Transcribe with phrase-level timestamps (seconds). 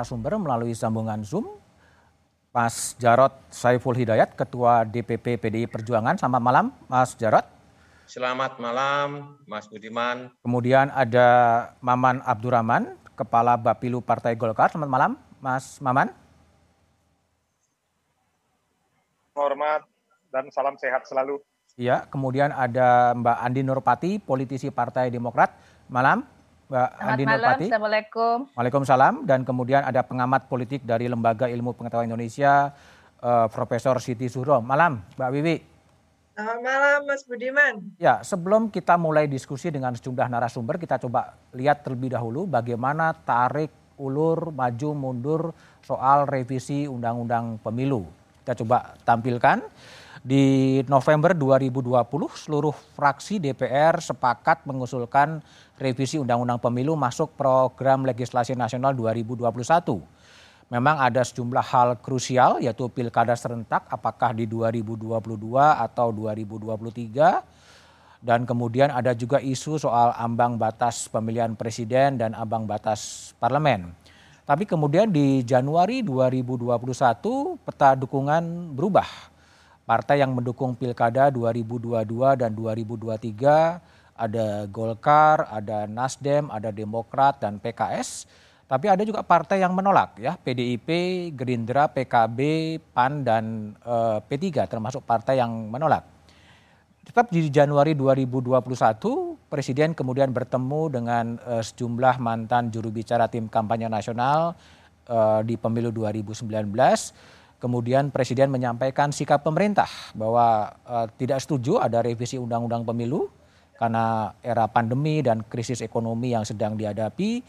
[0.00, 1.44] narasumber melalui sambungan Zoom.
[2.56, 6.16] Mas Jarot Saiful Hidayat, Ketua DPP PDI Perjuangan.
[6.16, 7.44] Selamat malam, Mas Jarot.
[8.08, 10.32] Selamat malam, Mas Budiman.
[10.42, 11.28] Kemudian ada
[11.78, 14.72] Maman Abdurrahman, Kepala Bapilu Partai Golkar.
[14.72, 16.10] Selamat malam, Mas Maman.
[19.36, 19.86] Hormat
[20.34, 21.38] dan salam sehat selalu.
[21.78, 25.54] Iya, kemudian ada Mbak Andi Nurpati, politisi Partai Demokrat.
[25.86, 26.26] Malam,
[26.70, 27.66] Mbak Selamat Andi malam, Nurpati.
[27.66, 28.36] Assalamualaikum.
[28.54, 29.14] Waalaikumsalam.
[29.26, 32.70] Dan kemudian ada pengamat politik dari Lembaga Ilmu Pengetahuan Indonesia,
[33.18, 34.62] eh, Profesor Siti Suro.
[34.62, 35.56] Malam, Mbak Wiwi.
[36.38, 37.74] Selamat malam Mas Budiman.
[37.98, 43.74] Ya, sebelum kita mulai diskusi dengan sejumlah narasumber, kita coba lihat terlebih dahulu bagaimana tarik
[43.98, 45.42] ulur maju mundur
[45.82, 48.06] soal revisi Undang-Undang Pemilu.
[48.46, 49.58] Kita coba tampilkan.
[50.20, 55.40] Di November 2020, seluruh fraksi DPR sepakat mengusulkan
[55.80, 59.48] revisi Undang-Undang Pemilu masuk program legislasi nasional 2021
[60.70, 65.18] memang ada sejumlah hal krusial yaitu pilkada serentak apakah di 2022
[65.58, 67.42] atau 2023
[68.20, 73.96] dan kemudian ada juga isu soal ambang batas pemilihan presiden dan ambang batas parlemen.
[74.44, 79.08] Tapi kemudian di Januari 2021 peta dukungan berubah.
[79.88, 81.96] Partai yang mendukung pilkada 2022
[82.38, 88.28] dan 2023 ada Golkar, ada Nasdem, ada Demokrat dan PKS
[88.70, 90.86] tapi ada juga partai yang menolak ya, PDIP,
[91.34, 92.38] Gerindra, PKB,
[92.94, 96.06] PAN dan eh, P3 termasuk partai yang menolak.
[97.02, 98.62] Tetap di Januari 2021
[99.50, 104.54] Presiden kemudian bertemu dengan eh, sejumlah mantan juru bicara tim kampanye nasional
[105.10, 106.46] eh, di pemilu 2019.
[107.58, 113.39] Kemudian Presiden menyampaikan sikap pemerintah bahwa eh, tidak setuju ada revisi Undang-Undang Pemilu
[113.80, 117.40] karena era pandemi dan krisis ekonomi yang sedang dihadapi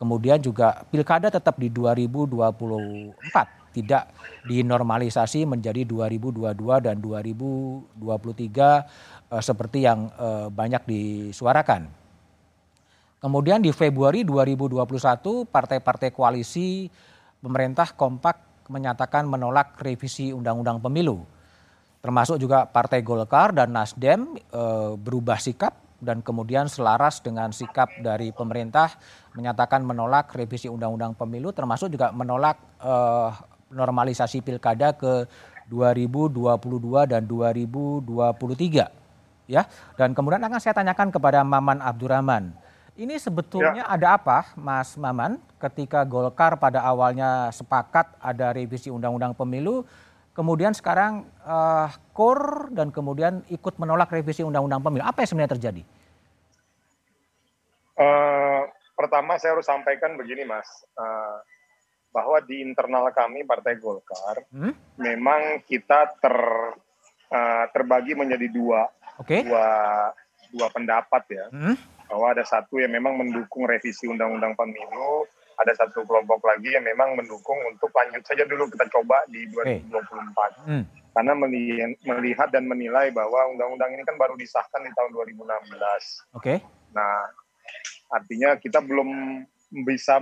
[0.00, 3.20] Kemudian juga pilkada tetap di 2024,
[3.76, 4.08] tidak
[4.48, 11.92] dinormalisasi menjadi 2022 dan 2023 eh, seperti yang eh, banyak disuarakan.
[13.20, 16.88] Kemudian di Februari 2021 partai-partai koalisi
[17.44, 21.20] pemerintah kompak menyatakan menolak revisi Undang-Undang Pemilu.
[22.00, 28.32] Termasuk juga Partai Golkar dan Nasdem eh, berubah sikap dan kemudian selaras dengan sikap dari
[28.32, 28.96] pemerintah
[29.36, 33.30] menyatakan menolak revisi undang-undang pemilu termasuk juga menolak uh,
[33.68, 35.28] normalisasi pilkada ke
[35.68, 36.40] 2022
[37.06, 39.62] dan 2023 ya
[39.94, 42.50] dan kemudian akan saya tanyakan kepada Maman Abdurrahman
[42.98, 43.92] ini sebetulnya ya.
[43.92, 49.86] ada apa Mas Maman ketika Golkar pada awalnya sepakat ada revisi undang-undang pemilu
[50.40, 51.92] kemudian sekarang uh,
[52.72, 55.04] dan kemudian ikut menolak revisi undang-undang pemilu.
[55.04, 55.82] Apa yang sebenarnya terjadi?
[58.00, 58.64] Uh,
[58.96, 60.64] pertama saya harus sampaikan begini mas,
[60.96, 61.44] uh,
[62.08, 64.96] bahwa di internal kami Partai Golkar hmm?
[64.96, 66.36] memang kita ter
[67.28, 68.88] uh, terbagi menjadi dua,
[69.20, 69.44] okay.
[69.44, 69.68] dua
[70.56, 71.44] dua pendapat ya.
[71.52, 71.76] Hmm?
[72.08, 75.28] Bahwa ada satu yang memang mendukung revisi undang-undang pemilu,
[75.60, 79.92] ada satu kelompok lagi yang memang mendukung untuk lanjut saja dulu kita coba di 2024.
[79.92, 80.50] Okay.
[80.64, 80.84] Hmm.
[81.10, 81.32] Karena
[82.06, 85.36] melihat dan menilai bahwa undang-undang ini kan baru disahkan di tahun 2016.
[85.44, 85.60] Oke.
[86.38, 86.58] Okay.
[86.96, 87.28] Nah,
[88.14, 89.42] artinya kita belum
[89.86, 90.18] bisa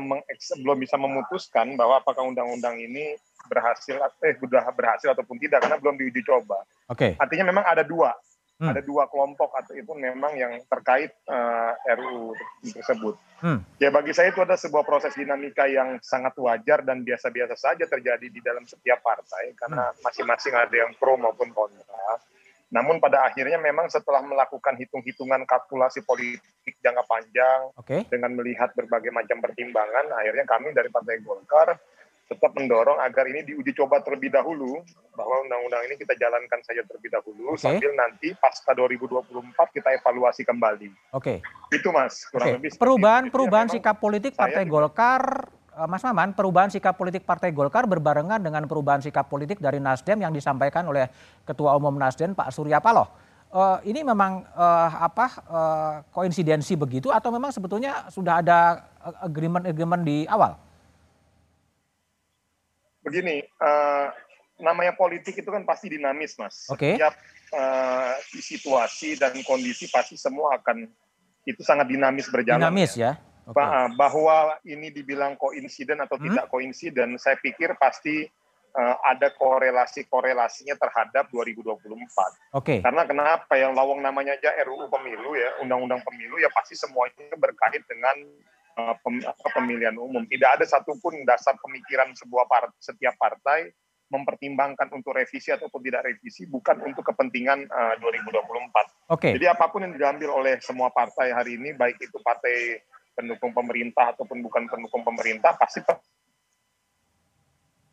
[0.61, 3.17] belum bisa memutuskan bahwa apakah undang-undang ini
[3.49, 6.67] berhasil eh sudah berhasil ataupun tidak karena belum diuji coba.
[6.91, 7.15] Oke.
[7.15, 7.21] Okay.
[7.21, 8.13] Artinya memang ada dua
[8.59, 8.69] hmm.
[8.69, 12.35] ada dua kelompok atau itu memang yang terkait uh, eh, RUU
[12.75, 13.15] tersebut.
[13.39, 13.63] Hmm.
[13.79, 18.27] Ya bagi saya itu ada sebuah proses dinamika yang sangat wajar dan biasa-biasa saja terjadi
[18.27, 20.03] di dalam setiap partai karena hmm.
[20.03, 22.19] masing-masing ada yang pro maupun kontra.
[22.69, 28.05] Namun pada akhirnya memang setelah melakukan hitung-hitungan kalkulasi politik jangka panjang okay.
[28.13, 31.81] dengan melihat berbagai macam pertimbangan, akhirnya kami dari Partai Golkar
[32.29, 34.85] tetap mendorong agar ini diuji coba terlebih dahulu
[35.17, 37.81] bahwa undang-undang ini kita jalankan saja terlebih dahulu okay.
[37.81, 40.93] sambil nanti pasca 2024 kita evaluasi kembali.
[41.17, 41.41] Oke.
[41.41, 41.73] Okay.
[41.73, 42.57] Itu Mas, kurang okay.
[42.61, 42.69] lebih.
[42.77, 48.45] Perubahan perubahan sikap politik Partai Golkar eh, Mas Maman, perubahan sikap politik Partai Golkar berbarengan
[48.45, 51.09] dengan perubahan sikap politik dari Nasdem yang disampaikan oleh
[51.49, 53.09] Ketua Umum Nasdem Pak Surya Paloh.
[53.49, 58.85] Uh, ini memang uh, apa uh, koinsidensi begitu atau memang sebetulnya sudah ada
[59.25, 60.68] agreement-agreement di awal?
[63.03, 64.11] Begini, uh,
[64.59, 66.67] namanya politik itu kan pasti dinamis, mas.
[66.71, 66.99] Okay.
[66.99, 67.15] Setiap
[67.55, 70.87] uh, situasi dan kondisi pasti semua akan
[71.47, 72.61] itu sangat dinamis berjalan.
[72.61, 73.17] Dinamis ya.
[73.17, 73.27] ya.
[73.49, 73.97] Okay.
[73.97, 76.25] Bahwa ini dibilang koinsiden atau hmm?
[76.29, 78.29] tidak koinsiden, saya pikir pasti
[78.77, 81.81] uh, ada korelasi-korelasinya terhadap 2024.
[81.81, 82.05] Oke.
[82.53, 82.79] Okay.
[82.85, 87.81] Karena kenapa yang lawang namanya aja RUU pemilu ya, undang-undang pemilu ya pasti semuanya berkait
[87.89, 88.17] dengan
[89.55, 90.25] pemilihan umum.
[90.27, 93.71] Tidak ada satupun dasar pemikiran sebuah part, setiap partai
[94.09, 98.41] mempertimbangkan untuk revisi ataupun tidak revisi bukan untuk kepentingan uh, 2024.
[98.41, 98.89] Oke.
[99.13, 99.33] Okay.
[99.37, 102.81] Jadi apa pun yang diambil oleh semua partai hari ini baik itu partai
[103.13, 105.85] pendukung pemerintah ataupun bukan pendukung pemerintah pasti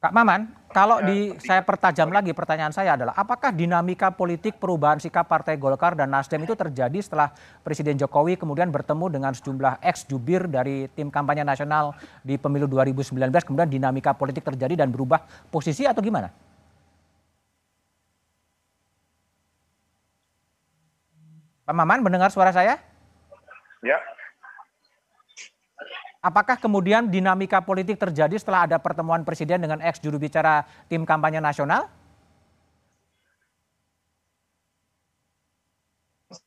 [0.05, 5.25] Kak Maman, kalau di saya pertajam lagi pertanyaan saya adalah apakah dinamika politik perubahan sikap
[5.25, 7.33] Partai Golkar dan Nasdem itu terjadi setelah
[7.65, 13.17] Presiden Jokowi kemudian bertemu dengan sejumlah ex jubir dari tim kampanye nasional di pemilu 2019
[13.49, 16.29] kemudian dinamika politik terjadi dan berubah posisi atau gimana?
[21.65, 22.77] Pak Maman mendengar suara saya?
[23.81, 23.97] Ya,
[26.25, 31.37] Apakah kemudian dinamika politik terjadi setelah ada pertemuan presiden dengan ex juru bicara tim kampanye
[31.37, 31.85] nasional?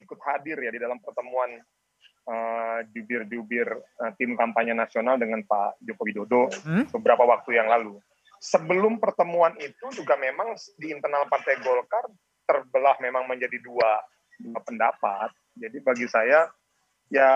[0.03, 1.63] Ikut hadir ya di dalam pertemuan
[2.27, 3.71] uh, jubir-jubir
[4.03, 6.91] uh, tim kampanye nasional dengan Pak Joko Widodo hmm?
[6.99, 8.03] beberapa waktu yang lalu.
[8.43, 12.11] Sebelum pertemuan itu juga memang di internal Partai Golkar
[12.51, 14.03] terbelah memang menjadi dua,
[14.43, 15.31] dua pendapat.
[15.55, 16.51] Jadi bagi saya
[17.09, 17.31] ya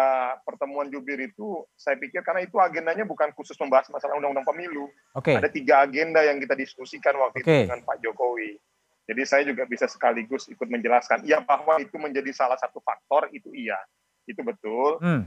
[0.44, 4.88] pertemuan jubir itu saya pikir karena itu agendanya bukan khusus membahas masalah undang-undang pemilu.
[5.16, 5.40] Okay.
[5.40, 7.44] Ada tiga agenda yang kita diskusikan waktu okay.
[7.44, 8.60] itu dengan Pak Jokowi.
[9.02, 11.26] Jadi saya juga bisa sekaligus ikut menjelaskan.
[11.26, 13.80] Ya bahwa itu menjadi salah satu faktor itu iya,
[14.28, 15.00] itu betul.
[15.02, 15.26] Hmm.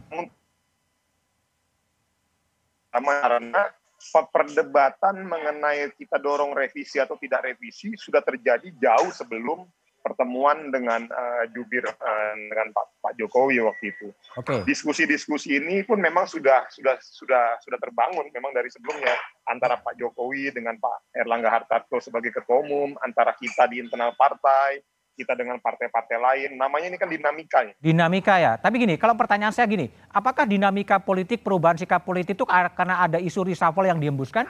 [2.96, 3.68] Karena
[4.32, 9.68] perdebatan mengenai kita dorong revisi atau tidak revisi sudah terjadi jauh sebelum
[10.06, 14.14] pertemuan dengan uh, jubir uh, dengan Pak, Pak Jokowi waktu itu.
[14.38, 14.62] Okay.
[14.70, 19.18] Diskusi-diskusi ini pun memang sudah sudah sudah sudah terbangun memang dari sebelumnya
[19.50, 24.86] antara Pak Jokowi dengan Pak Erlangga Hartarto sebagai ketua umum, antara kita di internal partai,
[25.18, 26.50] kita dengan partai-partai lain.
[26.60, 27.74] Namanya ini kan dinamika ya.
[27.80, 28.54] Dinamika ya.
[28.60, 33.18] Tapi gini, kalau pertanyaan saya gini, apakah dinamika politik perubahan sikap politik itu karena ada
[33.18, 34.46] isu reshuffle yang diembuskan?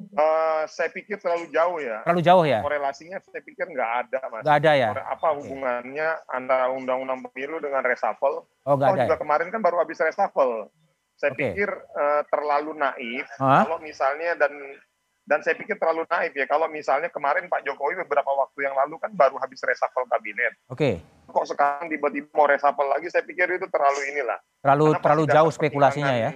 [0.00, 2.00] Uh, saya pikir terlalu jauh ya.
[2.02, 2.58] Terlalu jauh ya.
[2.64, 4.42] Korelasinya saya pikir nggak ada mas.
[4.42, 4.88] Nggak ada ya.
[5.04, 6.36] Apa hubungannya okay.
[6.36, 8.48] antara undang-undang pemilu dengan reshuffle?
[8.64, 9.02] Oh nggak oh, ada.
[9.04, 9.20] juga ya?
[9.20, 10.72] kemarin kan baru habis reshuffle.
[11.20, 11.54] Saya okay.
[11.54, 13.68] pikir uh, terlalu naif huh?
[13.68, 14.52] kalau misalnya dan
[15.22, 18.98] dan saya pikir terlalu naif ya kalau misalnya kemarin Pak Jokowi beberapa waktu yang lalu
[18.98, 20.56] kan baru habis reshuffle kabinet.
[20.72, 20.98] Oke.
[20.98, 21.30] Okay.
[21.32, 23.06] Kok sekarang tiba-tiba mau reshuffle lagi?
[23.12, 24.40] Saya pikir itu terlalu inilah.
[24.64, 26.30] Terlalu terlalu jauh spekulasinya ya.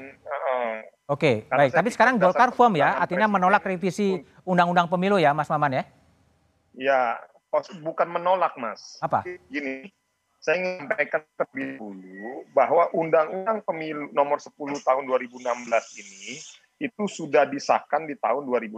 [1.06, 1.70] Oke, baik.
[1.70, 5.85] Tapi sekarang Golkar firm ya, artinya menolak revisi undang-undang pemilu ya, Mas Maman ya?
[6.75, 7.00] Ya,
[7.79, 8.99] bukan menolak, Mas.
[8.99, 9.23] Apa?
[9.47, 9.87] Gini,
[10.43, 16.43] saya ingin sampaikan terlebih dulu bahwa undang-undang pemilu nomor 10 tahun 2016 ini
[16.76, 18.76] itu sudah disahkan di tahun 2016.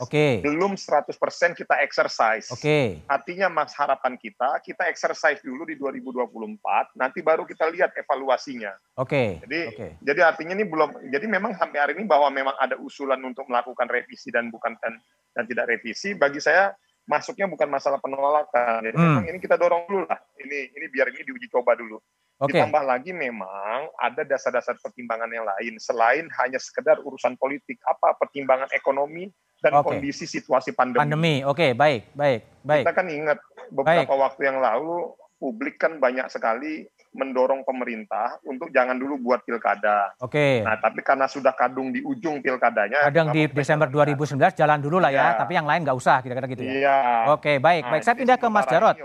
[0.00, 0.08] Oke.
[0.08, 0.32] Okay.
[0.40, 1.12] Belum 100%
[1.52, 2.48] kita exercise.
[2.48, 2.64] Oke.
[2.64, 2.86] Okay.
[3.04, 8.72] Artinya Mas harapan kita kita exercise dulu di 2024, nanti baru kita lihat evaluasinya.
[8.96, 9.12] Oke.
[9.12, 9.28] Okay.
[9.44, 9.90] Jadi okay.
[10.00, 13.92] jadi artinya ini belum jadi memang sampai hari ini bahwa memang ada usulan untuk melakukan
[13.92, 14.96] revisi dan bukan dan,
[15.36, 16.72] dan tidak revisi bagi saya
[17.04, 18.84] masuknya bukan masalah penolakan.
[18.84, 19.04] Jadi hmm.
[19.04, 20.20] memang ini kita dorong dulu lah.
[20.40, 22.00] Ini ini biar ini diuji coba dulu.
[22.34, 22.58] Okay.
[22.58, 27.78] Ditambah lagi memang ada dasar-dasar pertimbangan yang lain selain hanya sekedar urusan politik.
[27.86, 29.30] Apa pertimbangan ekonomi
[29.62, 29.96] dan okay.
[29.96, 31.00] kondisi situasi pandemi.
[31.00, 32.84] Pandemi, oke, okay, baik, baik, baik.
[32.84, 33.38] Kita kan ingat
[33.70, 34.24] beberapa baik.
[34.28, 40.18] waktu yang lalu publik kan banyak sekali mendorong pemerintah untuk jangan dulu buat pilkada.
[40.18, 40.66] Oke.
[40.66, 43.06] Nah, tapi karena sudah kadung di ujung pilkadanya.
[43.06, 45.38] Kadang di Desember 2019 jalan dulu lah ya, ya.
[45.38, 46.72] tapi yang lain nggak usah kira-kira gitu ya.
[46.74, 46.96] Iya.
[47.30, 48.02] Oke, baik, nah, baik.
[48.02, 48.96] Saya pindah ke Mas Jarot.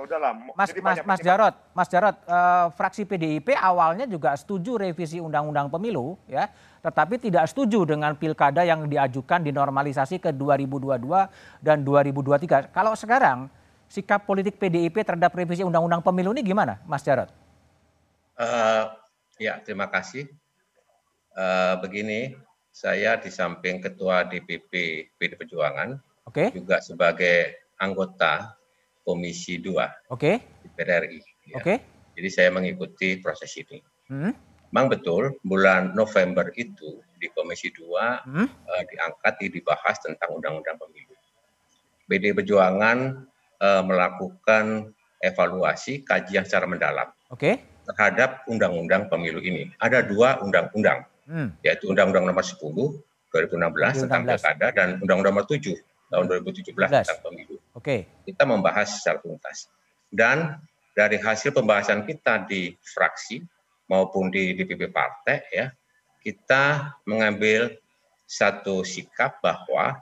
[0.58, 6.18] Mas Mas Mas Jarot, Mas Jarot, uh, fraksi PDIP awalnya juga setuju revisi undang-undang pemilu
[6.26, 6.50] ya,
[6.82, 10.98] tetapi tidak setuju dengan pilkada yang diajukan dinormalisasi ke 2022
[11.62, 12.74] dan 2023.
[12.74, 13.54] Kalau sekarang
[13.86, 17.30] sikap politik PDIP terhadap revisi undang-undang pemilu ini gimana, Mas Jarot?
[18.40, 18.88] Uh,
[19.36, 20.32] ya, terima kasih.
[21.36, 22.40] Uh, begini,
[22.72, 24.72] saya di samping Ketua DPP
[25.20, 26.56] PD Perjuangan, okay.
[26.56, 28.56] juga sebagai anggota
[29.04, 30.40] Komisi 2 okay.
[30.64, 31.20] DPR RI.
[31.52, 31.60] Ya.
[31.60, 31.78] Okay.
[32.16, 33.84] Jadi saya mengikuti proses ini.
[34.08, 34.32] Hmm.
[34.72, 38.48] Memang betul, bulan November itu di Komisi 2 hmm.
[38.48, 41.16] uh, diangkat, dibahas tentang Undang-Undang Pemilu.
[42.08, 43.28] PD Perjuangan
[43.60, 47.12] uh, melakukan evaluasi kajian secara mendalam.
[47.28, 47.36] Oke.
[47.36, 47.56] Okay
[47.90, 49.74] terhadap undang-undang pemilu ini.
[49.82, 51.58] Ada dua undang-undang, hmm.
[51.66, 52.62] yaitu Undang-Undang Nomor 10
[53.30, 55.78] 2016 tentang pilkada dan Undang-Undang Nomor 7
[56.10, 57.58] tahun 2017 tentang pemilu.
[57.78, 57.82] Oke.
[57.82, 58.00] Okay.
[58.26, 59.70] Kita membahas secara tuntas.
[60.10, 60.58] Dan
[60.98, 63.46] dari hasil pembahasan kita di fraksi
[63.86, 65.70] maupun di DPP partai ya,
[66.22, 67.78] kita mengambil
[68.26, 69.98] satu sikap bahwa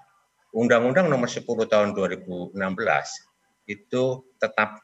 [0.56, 2.56] Undang-Undang Nomor 10 tahun 2016
[3.68, 4.04] itu
[4.40, 4.80] tetap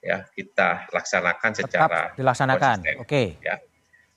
[0.00, 2.76] ya kita laksanakan secara Tetap dilaksanakan.
[3.00, 3.04] Oke.
[3.04, 3.26] Okay.
[3.44, 3.60] Ya.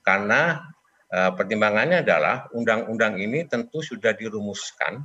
[0.04, 0.64] Karena
[1.12, 5.04] uh, pertimbangannya adalah undang-undang ini tentu sudah dirumuskan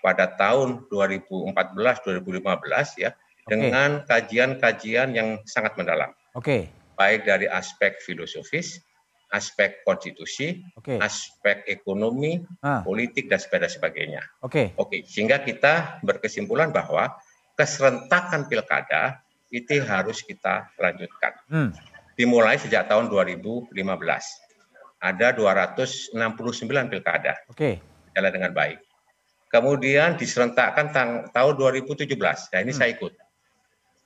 [0.00, 3.16] pada tahun 2014-2015 ya okay.
[3.46, 6.12] dengan kajian-kajian yang sangat mendalam.
[6.36, 6.44] Oke.
[6.44, 6.62] Okay.
[6.96, 8.80] Baik dari aspek filosofis,
[9.36, 10.96] aspek konstitusi, okay.
[10.96, 12.80] aspek ekonomi, ah.
[12.80, 14.24] politik dan sebagainya.
[14.40, 14.72] Oke.
[14.72, 14.80] Okay.
[14.80, 15.00] Oke, okay.
[15.04, 17.12] sehingga kita berkesimpulan bahwa
[17.56, 21.32] keserentakan pilkada itu harus kita lanjutkan.
[21.50, 21.70] Hmm.
[22.16, 23.70] Dimulai sejak tahun 2015.
[24.96, 26.16] Ada 269
[26.88, 27.36] pilkada.
[27.52, 27.56] Oke.
[27.56, 27.74] Okay.
[28.16, 28.80] Jalan dengan baik.
[29.52, 30.90] Kemudian diserentakkan
[31.30, 32.08] tahun 2017.
[32.16, 32.78] Nah, ini hmm.
[32.78, 33.12] saya ikut.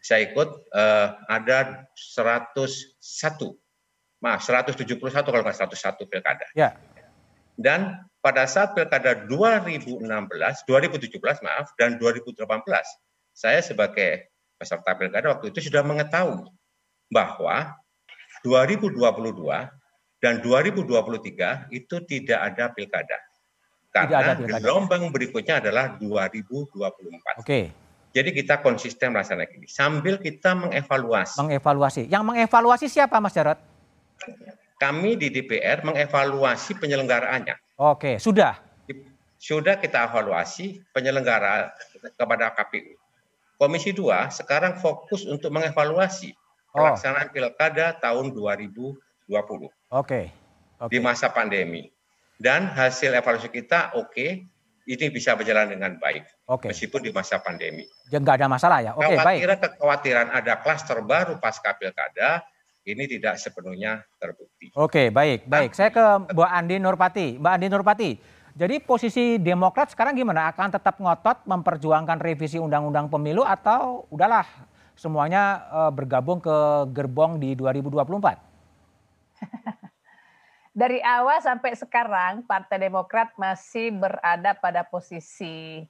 [0.00, 2.96] Saya ikut uh, ada 101
[4.20, 6.46] maaf 171 kalau nggak 101 pilkada.
[6.52, 6.76] Ya.
[7.56, 12.44] Dan pada saat pilkada 2016, 2017 maaf dan 2018,
[13.32, 14.28] saya sebagai
[14.60, 16.52] peserta pilkada waktu itu sudah mengetahui
[17.08, 17.80] bahwa
[18.44, 19.00] 2022
[20.20, 23.18] dan 2023 itu tidak ada pilkada.
[23.90, 27.40] Karena gelombang berikutnya adalah 2024.
[27.40, 27.72] Oke.
[28.10, 31.40] Jadi kita konsisten melaksanakan ini sambil kita mengevaluasi.
[31.40, 32.02] Mengevaluasi.
[32.10, 33.58] Yang mengevaluasi siapa Mas Jarot?
[34.76, 37.80] Kami di DPR mengevaluasi penyelenggaraannya.
[37.80, 38.60] Oke, sudah.
[39.40, 41.72] Sudah kita evaluasi penyelenggara
[42.12, 42.99] kepada KPU.
[43.60, 46.32] Komisi 2 sekarang fokus untuk mengevaluasi
[46.72, 46.80] oh.
[46.80, 48.96] pelaksanaan pilkada tahun 2020.
[49.28, 49.68] Oke.
[49.92, 50.24] Okay.
[50.88, 51.92] Di masa pandemi.
[52.40, 54.30] Dan hasil evaluasi kita oke, okay,
[54.88, 56.24] ini bisa berjalan dengan baik.
[56.48, 56.72] Okay.
[56.72, 57.84] Meskipun di masa pandemi.
[58.08, 58.96] Ya nggak ada masalah ya.
[58.96, 59.40] Oke, okay, baik.
[59.60, 62.40] Kekhawatiran ada klaster baru pasca pilkada
[62.88, 64.72] ini tidak sepenuhnya terbukti.
[64.72, 65.76] Oke, baik, baik.
[65.76, 66.00] Saya ke
[66.32, 67.26] Mbak Andi Nurpati.
[67.36, 68.10] Mbak Andi Nurpati,
[68.58, 70.50] jadi posisi Demokrat sekarang gimana?
[70.50, 74.46] Akan tetap ngotot memperjuangkan revisi Undang-Undang Pemilu atau udahlah
[74.98, 76.56] semuanya uh, bergabung ke
[76.90, 78.38] gerbong di 2024?
[80.80, 85.82] Dari awal sampai sekarang Partai Demokrat masih berada pada posisi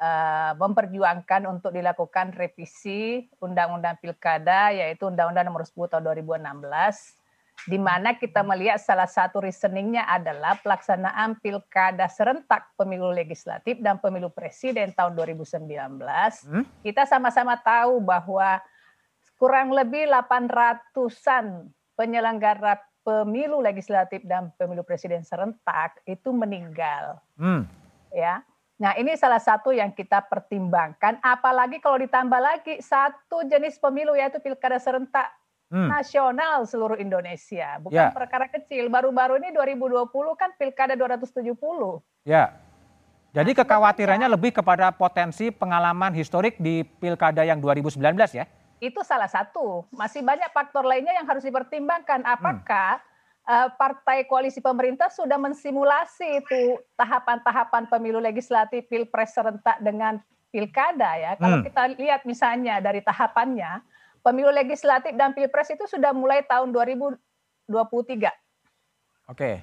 [0.00, 7.25] uh, memperjuangkan untuk dilakukan revisi Undang-Undang Pilkada yaitu Undang-Undang Nomor 10 Tahun 2016
[7.64, 14.28] di mana kita melihat salah satu reasoningnya adalah pelaksanaan pilkada serentak pemilu legislatif dan pemilu
[14.28, 15.64] presiden tahun 2019.
[16.46, 16.64] Hmm?
[16.84, 18.60] Kita sama-sama tahu bahwa
[19.40, 27.18] kurang lebih 800-an penyelenggara pemilu legislatif dan pemilu presiden serentak itu meninggal.
[27.40, 27.64] Hmm.
[28.12, 28.44] Ya.
[28.76, 31.16] Nah, ini salah satu yang kita pertimbangkan.
[31.24, 35.32] Apalagi kalau ditambah lagi satu jenis pemilu yaitu pilkada serentak
[35.72, 35.88] hmm.
[35.90, 37.78] nasional seluruh Indonesia.
[37.82, 38.14] Bukan ya.
[38.14, 38.90] perkara kecil.
[38.90, 41.56] Baru-baru ini 2020 kan pilkada 270.
[42.26, 42.56] Ya.
[43.36, 48.00] Jadi nah, kekhawatirannya lebih kepada potensi pengalaman historik di pilkada yang 2019
[48.32, 48.48] ya?
[48.80, 49.84] Itu salah satu.
[49.92, 52.24] Masih banyak faktor lainnya yang harus dipertimbangkan.
[52.24, 53.14] Apakah hmm
[53.46, 60.20] uh, partai koalisi pemerintah sudah mensimulasi itu tahapan-tahapan pemilu legislatif, pilpres serentak dengan
[60.50, 61.32] pilkada ya.
[61.38, 61.66] Kalau hmm.
[61.70, 63.82] kita lihat misalnya dari tahapannya,
[64.26, 67.70] pemilu legislatif dan pilpres itu sudah mulai tahun 2023.
[69.30, 69.30] Oke.
[69.30, 69.62] Okay.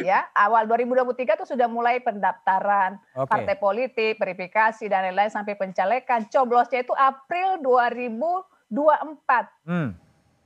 [0.00, 3.28] Ya, awal 2023 itu sudah mulai pendaftaran okay.
[3.28, 6.24] partai politik, verifikasi dan lain-lain sampai pencalekan.
[6.30, 9.68] Coblosnya itu April 2024.
[9.68, 9.92] Hmm.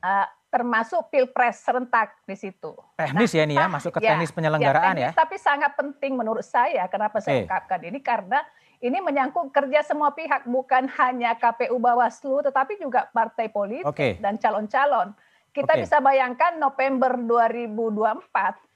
[0.03, 2.73] Uh, termasuk pilpres serentak di situ.
[2.97, 5.13] Teknis nah, ya ini ya, masuk ke ya, teknis penyelenggaraan ya.
[5.13, 5.23] Teknis, ya.
[5.23, 6.89] Tapi sangat penting menurut saya.
[6.91, 7.31] Kenapa okay.
[7.31, 8.01] saya ungkapkan ini?
[8.03, 8.43] Karena
[8.79, 14.23] ini menyangkut kerja semua pihak, bukan hanya KPU Bawaslu, tetapi juga partai politik okay.
[14.23, 15.15] dan calon-calon.
[15.51, 15.83] Kita okay.
[15.83, 18.69] bisa bayangkan November 2024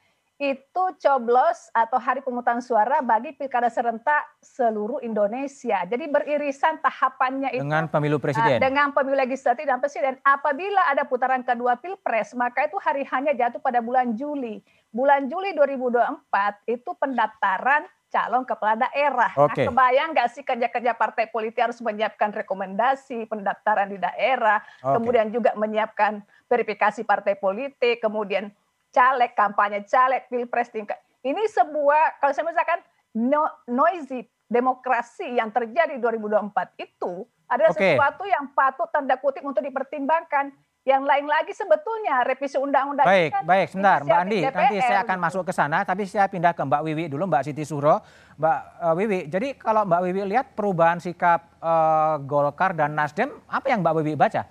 [0.43, 5.87] itu coblos atau hari pemungutan suara bagi pilkada serentak seluruh Indonesia.
[5.87, 8.59] Jadi beririsan tahapannya itu dengan pemilu presiden.
[8.59, 10.19] Uh, dengan pemilu legislatif dan presiden.
[10.27, 14.59] Apabila ada putaran kedua pilpres, maka itu hari hanya jatuh pada bulan Juli.
[14.91, 16.27] Bulan Juli 2024
[16.67, 19.33] itu pendaftaran calon kepala daerah.
[19.33, 19.65] Okay.
[19.65, 24.93] Nah, kebayang nggak sih kerja-kerja partai politik harus menyiapkan rekomendasi pendaftaran di daerah, okay.
[25.01, 28.53] kemudian juga menyiapkan verifikasi partai politik, kemudian
[28.93, 31.01] caleg, kampanye caleg, pilpres tingkat.
[31.25, 32.85] Ini sebuah, kalau saya misalkan
[33.17, 37.97] no, noisy demokrasi yang terjadi 2024 itu adalah okay.
[37.97, 40.53] sesuatu yang patut tanda kutip untuk dipertimbangkan.
[40.83, 43.07] Yang lain lagi sebetulnya revisi undang-undang.
[43.07, 45.27] Baik, kan baik, sebentar Mbak Andi, DPR, nanti saya akan gitu.
[45.31, 48.03] masuk ke sana, tapi saya pindah ke Mbak Wiwi dulu, Mbak Siti Suro.
[48.35, 53.67] Mbak uh, Wiwi, jadi kalau Mbak Wiwi lihat perubahan sikap uh, Golkar dan Nasdem, apa
[53.71, 54.43] yang Mbak Wiwi baca?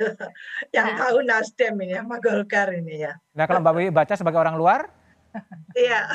[0.76, 0.98] yang nah.
[1.04, 3.12] tahu Nasdem ini sama Golkar ini ya.
[3.36, 4.88] Nah kalau Mbak Wiwi baca sebagai orang luar?
[5.72, 6.12] Iya.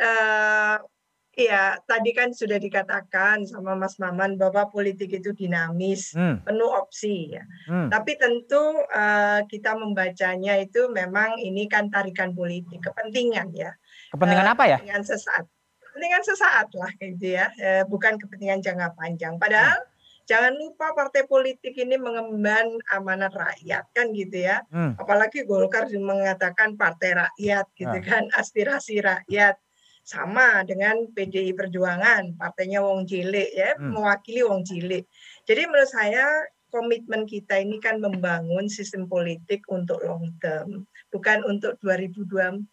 [0.00, 0.76] uh,
[1.36, 6.48] Iya, tadi kan sudah dikatakan sama Mas Maman bahwa politik itu dinamis, hmm.
[6.48, 7.44] penuh opsi ya.
[7.68, 7.92] Hmm.
[7.92, 13.68] Tapi tentu uh, kita membacanya itu memang ini kan tarikan politik, kepentingan ya.
[14.16, 14.80] Kepentingan uh, apa ya?
[14.80, 15.44] Kepentingan sesaat.
[15.84, 19.36] Kepentingan sesaat lah gitu ya, uh, bukan kepentingan jangka panjang.
[19.36, 19.94] Padahal hmm.
[20.26, 24.58] Jangan lupa partai politik ini mengemban amanat rakyat kan gitu ya.
[24.74, 24.98] Hmm.
[24.98, 28.06] Apalagi Golkar mengatakan partai rakyat gitu hmm.
[28.10, 29.54] kan, aspirasi rakyat
[30.06, 33.90] sama dengan PDI Perjuangan, partainya Wong Cilik ya, hmm.
[33.90, 35.02] mewakili Wong Cilik.
[35.42, 41.74] Jadi menurut saya komitmen kita ini kan membangun sistem politik untuk long term, bukan untuk
[41.82, 42.70] 2024.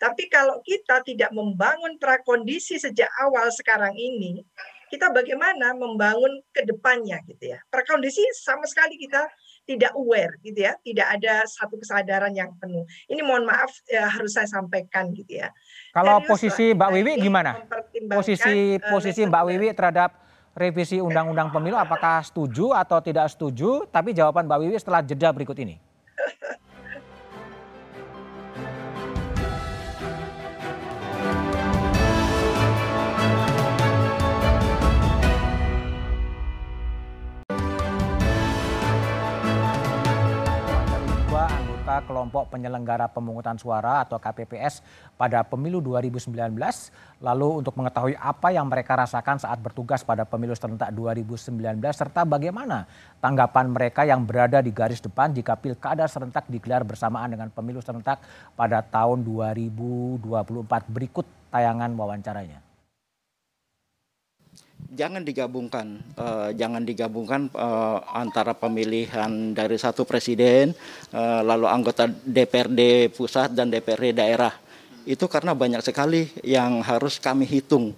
[0.00, 4.40] Tapi kalau kita tidak membangun prakondisi sejak awal sekarang ini,
[4.88, 7.60] kita bagaimana membangun ke depannya gitu ya.
[7.68, 9.28] Prakondisi sama sekali kita
[9.68, 12.88] tidak aware gitu ya, tidak ada satu kesadaran yang penuh.
[13.04, 15.52] Ini mohon maaf ya, harus saya sampaikan gitu ya.
[15.92, 17.52] Kalau Serius, posisi Mbak Wiwi gimana?
[18.08, 20.10] Posisi uh, posisi Mbak Wiwi terhadap
[20.56, 23.84] revisi Undang-Undang Pemilu apakah setuju atau tidak setuju?
[23.92, 25.76] Tapi jawaban Mbak Wiwi setelah jeda berikut ini.
[42.04, 44.84] Kelompok penyelenggara pemungutan suara atau KPPS
[45.16, 46.30] pada pemilu 2019.
[47.18, 52.86] Lalu untuk mengetahui apa yang mereka rasakan saat bertugas pada pemilu serentak 2019 serta bagaimana
[53.18, 58.22] tanggapan mereka yang berada di garis depan jika pilkada serentak digelar bersamaan dengan pemilu serentak
[58.54, 60.22] pada tahun 2024.
[60.92, 62.67] Berikut tayangan wawancaranya
[64.98, 70.74] jangan digabungkan, uh, jangan digabungkan uh, antara pemilihan dari satu presiden,
[71.14, 74.50] uh, lalu anggota DPRD pusat dan DPRD daerah.
[75.06, 77.94] Itu karena banyak sekali yang harus kami hitung.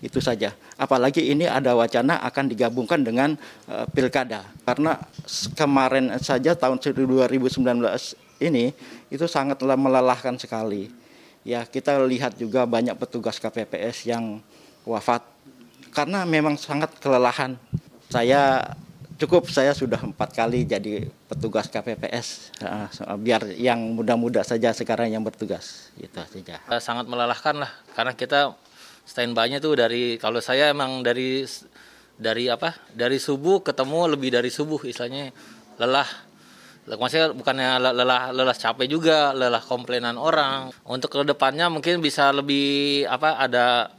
[0.00, 0.54] Itu saja.
[0.76, 3.34] Apalagi ini ada wacana akan digabungkan dengan
[3.66, 4.46] uh, pilkada.
[4.62, 4.96] Karena
[5.58, 7.58] kemarin saja tahun 2019
[8.44, 8.76] ini
[9.08, 10.92] itu sangatlah melelahkan sekali.
[11.46, 14.42] Ya, kita lihat juga banyak petugas KPPS yang
[14.82, 15.35] wafat
[15.96, 17.56] karena memang sangat kelelahan.
[18.12, 18.74] Saya
[19.16, 22.52] cukup saya sudah empat kali jadi petugas KPPS
[23.16, 25.88] biar yang muda-muda saja sekarang yang bertugas.
[25.96, 28.52] Itu saja sangat melelahkan lah karena kita
[29.08, 31.48] standby-nya tuh dari kalau saya emang dari
[32.16, 32.76] dari apa?
[32.92, 35.32] Dari subuh ketemu lebih dari subuh istilahnya
[35.80, 36.08] lelah.
[36.86, 40.70] Maksudnya bukannya lelah lelah capek juga lelah komplainan orang.
[40.86, 43.90] Untuk ke depannya mungkin bisa lebih apa ada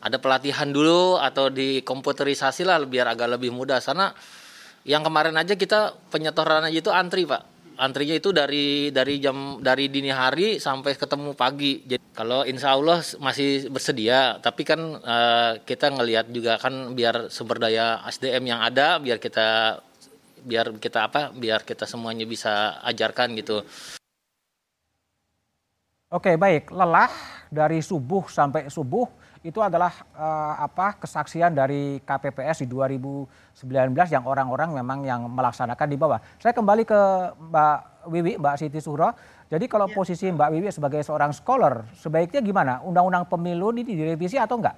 [0.00, 3.84] ada pelatihan dulu atau di komputerisasi lah biar agak lebih mudah.
[3.84, 4.08] Karena
[4.88, 7.44] yang kemarin aja kita penyetoran aja itu antri pak.
[7.80, 11.84] Antrinya itu dari dari jam dari dini hari sampai ketemu pagi.
[11.84, 17.56] Jadi kalau insya Allah masih bersedia tapi kan uh, kita ngelihat juga kan biar sumber
[17.56, 19.80] daya SDM yang ada biar kita
[20.44, 23.64] biar kita apa biar kita semuanya bisa ajarkan gitu.
[26.12, 26.72] Oke baik.
[26.72, 27.12] Lelah
[27.48, 34.76] dari subuh sampai subuh itu adalah uh, apa kesaksian dari KPPS di 2019 yang orang-orang
[34.76, 36.20] memang yang melaksanakan di bawah.
[36.36, 37.00] Saya kembali ke
[37.48, 37.78] Mbak
[38.12, 39.16] Wiwi, Mbak Siti Suhro.
[39.48, 39.96] Jadi kalau ya.
[39.96, 42.84] posisi Mbak Wiwi sebagai seorang scholar, sebaiknya gimana?
[42.84, 44.76] Undang-undang pemilu ini direvisi atau enggak?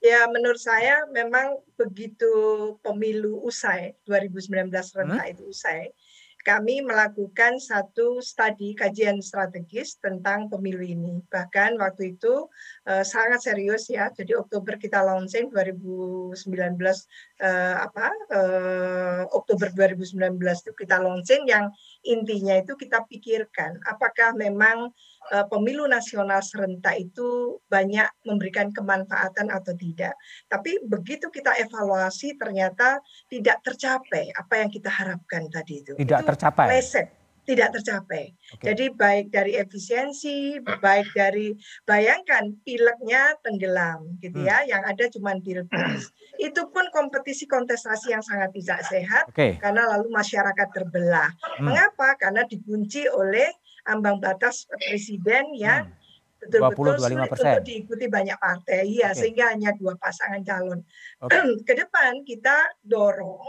[0.00, 2.32] Ya, menurut saya memang begitu
[2.80, 5.32] pemilu usai 2019 rentak hmm?
[5.36, 5.92] itu usai,
[6.40, 11.20] kami melakukan satu studi kajian strategis tentang pemilu ini.
[11.28, 12.48] Bahkan waktu itu
[12.88, 14.08] uh, sangat serius ya.
[14.08, 16.96] Jadi Oktober kita launching 2019 uh,
[17.40, 21.68] eh, apa uh, Oktober 2019 itu kita launching yang
[22.04, 24.92] intinya itu kita pikirkan apakah memang
[25.32, 30.16] uh, pemilu nasional serentak itu banyak memberikan kemanfaatan atau tidak.
[30.48, 35.92] Tapi begitu kita evaluasi ternyata tidak tercapai apa yang kita harapkan tadi itu.
[35.96, 36.66] Tidak itu tercapai.
[36.72, 38.30] Leset tidak tercapai.
[38.56, 38.64] Okay.
[38.72, 41.50] Jadi baik dari efisiensi, baik dari
[41.82, 44.48] bayangkan pileknya tenggelam gitu hmm.
[44.48, 46.14] ya, yang ada cuma pilpres.
[46.46, 49.58] Itu pun kompetisi kontestasi yang sangat tidak sehat okay.
[49.58, 51.30] karena lalu masyarakat terbelah.
[51.58, 51.72] Hmm.
[51.72, 52.14] Mengapa?
[52.20, 53.50] Karena dikunci oleh
[53.88, 56.40] ambang batas presiden yang hmm.
[56.40, 59.16] betul-betul sulit untuk diikuti banyak partai, ya okay.
[59.16, 60.80] sehingga hanya dua pasangan calon.
[61.20, 61.40] Okay.
[61.68, 63.44] Ke depan kita dorong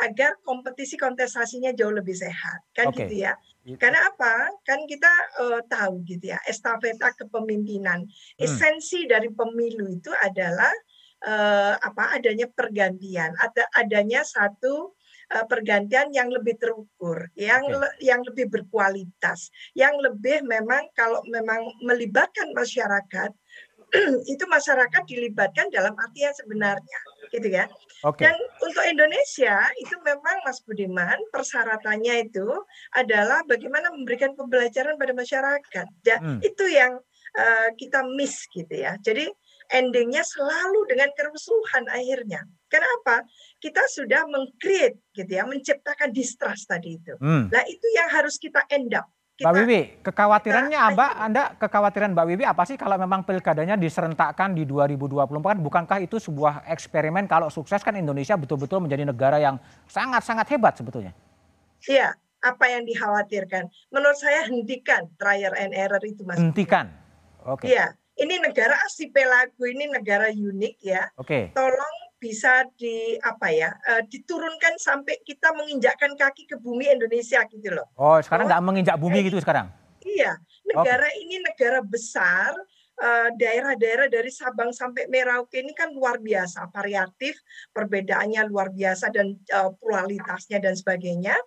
[0.00, 3.04] agar kompetisi kontestasinya jauh lebih sehat kan okay.
[3.04, 3.76] gitu ya gitu.
[3.76, 5.12] karena apa kan kita
[5.44, 8.40] uh, tahu gitu ya estafeta kepemimpinan hmm.
[8.40, 10.72] esensi dari pemilu itu adalah
[11.28, 14.96] uh, apa adanya pergantian ada adanya satu
[15.34, 17.76] uh, pergantian yang lebih terukur yang okay.
[17.76, 23.30] le, yang lebih berkualitas yang lebih memang kalau memang melibatkan masyarakat
[24.32, 27.68] itu masyarakat dilibatkan dalam arti yang sebenarnya, gitu ya.
[28.00, 28.24] Okay.
[28.24, 32.48] Dan untuk Indonesia itu memang Mas Budiman persyaratannya itu
[32.96, 35.86] adalah bagaimana memberikan pembelajaran pada masyarakat.
[36.08, 36.40] Ya, hmm.
[36.40, 36.98] Itu yang
[37.36, 38.96] uh, kita miss gitu ya.
[39.04, 39.28] Jadi
[39.72, 42.48] endingnya selalu dengan kerusuhan akhirnya.
[42.72, 43.24] Kenapa?
[43.62, 47.14] Kita sudah mengcreate gitu ya, menciptakan distrust tadi itu.
[47.22, 47.46] Hmm.
[47.46, 49.06] Nah itu yang harus kita end up.
[49.32, 53.80] Kita, Mbak Wiwi, kekhawatirannya kita, Mbak, Anda kekhawatiran Mbak Wiwi apa sih kalau memang pilkadanya
[53.80, 55.56] diserentakkan di 2024?
[55.62, 59.56] Bukankah itu sebuah eksperimen kalau sukses kan Indonesia betul-betul menjadi negara yang
[59.88, 61.16] sangat-sangat hebat sebetulnya?
[61.88, 62.12] Iya,
[62.44, 63.70] apa yang dikhawatirkan?
[63.88, 66.36] Menurut saya hentikan trial and error itu Mas.
[66.36, 66.92] Hentikan?
[67.46, 67.66] Oke.
[67.66, 67.78] Okay.
[67.78, 71.08] Iya, ini negara archipelago ini negara unik ya.
[71.16, 71.48] Oke.
[71.48, 71.56] Okay.
[71.56, 77.74] Tolong bisa di apa ya uh, diturunkan sampai kita menginjakkan kaki ke bumi Indonesia gitu
[77.74, 77.90] loh.
[77.98, 79.66] Oh sekarang nggak menginjak bumi gitu sekarang?
[80.06, 81.22] Iya, negara okay.
[81.22, 82.54] ini negara besar,
[82.98, 87.38] eh, daerah-daerah dari Sabang sampai Merauke ini kan luar biasa variatif,
[87.70, 91.38] perbedaannya luar biasa dan uh, pluralitasnya dan sebagainya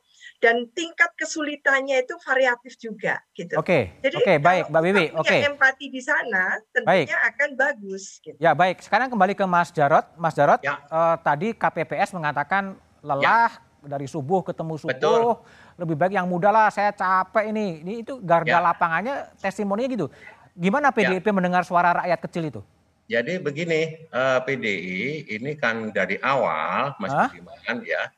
[0.46, 3.58] dan tingkat kesulitannya itu variatif juga gitu.
[3.58, 3.66] Oke.
[3.66, 4.06] Okay.
[4.06, 5.06] Jadi okay, baik Mbak Wiwi.
[5.18, 5.26] Oke.
[5.26, 5.40] Okay.
[5.50, 7.30] empati di sana tentunya baik.
[7.34, 8.38] akan bagus gitu.
[8.38, 8.78] Ya, baik.
[8.86, 10.06] Sekarang kembali ke Mas Jarot.
[10.14, 10.78] Mas Jarot, ya.
[10.94, 13.90] uh, tadi KPPS mengatakan lelah ya.
[13.90, 14.94] dari subuh ketemu subuh.
[14.94, 15.42] Betul.
[15.82, 17.82] Lebih baik yang muda lah, saya capek ini.
[17.82, 18.62] Ini itu garda ya.
[18.62, 20.08] lapangannya testimoninya gitu.
[20.54, 21.34] Gimana PDIP ya.
[21.34, 22.62] mendengar suara rakyat kecil itu?
[23.10, 25.02] Jadi begini, uh, eh, PDI
[25.42, 28.14] ini kan dari awal Mas Budiman ya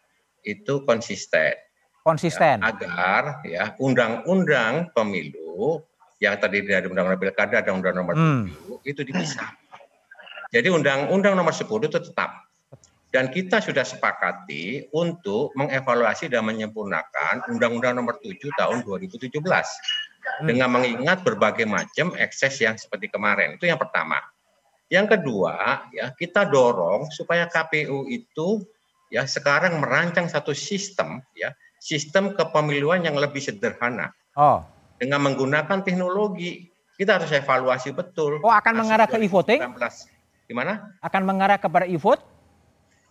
[0.47, 1.66] itu konsisten
[2.08, 5.84] konsisten ya, agar ya undang-undang pemilu
[6.24, 8.80] yang tadi dari undang-undang pilkada dan undang-undang nomor hmm.
[8.80, 9.52] 7 itu dipisah.
[10.56, 12.48] Jadi undang-undang nomor 10 itu tetap.
[13.08, 20.48] Dan kita sudah sepakati untuk mengevaluasi dan menyempurnakan undang-undang nomor 7 tahun 2017 hmm.
[20.48, 23.60] dengan mengingat berbagai macam ekses yang seperti kemarin.
[23.60, 24.20] Itu yang pertama.
[24.88, 28.63] Yang kedua, ya kita dorong supaya KPU itu
[29.12, 34.13] ya sekarang merancang satu sistem ya sistem kepemiluan yang lebih sederhana.
[34.37, 34.61] Oh.
[34.97, 38.41] Dengan menggunakan teknologi, kita harus evaluasi betul.
[38.41, 39.61] Oh, akan mengarah ke e-voting?
[40.49, 40.97] Gimana?
[41.05, 42.21] Akan mengarah kepada e-vote?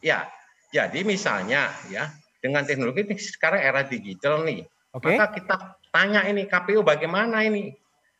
[0.03, 0.27] Ya.
[0.75, 2.11] Jadi misalnya ya,
[2.43, 4.67] dengan teknologi ini sekarang era digital nih.
[4.93, 5.15] Okay.
[5.15, 5.55] Maka kita
[5.95, 7.71] tanya ini KPU bagaimana ini?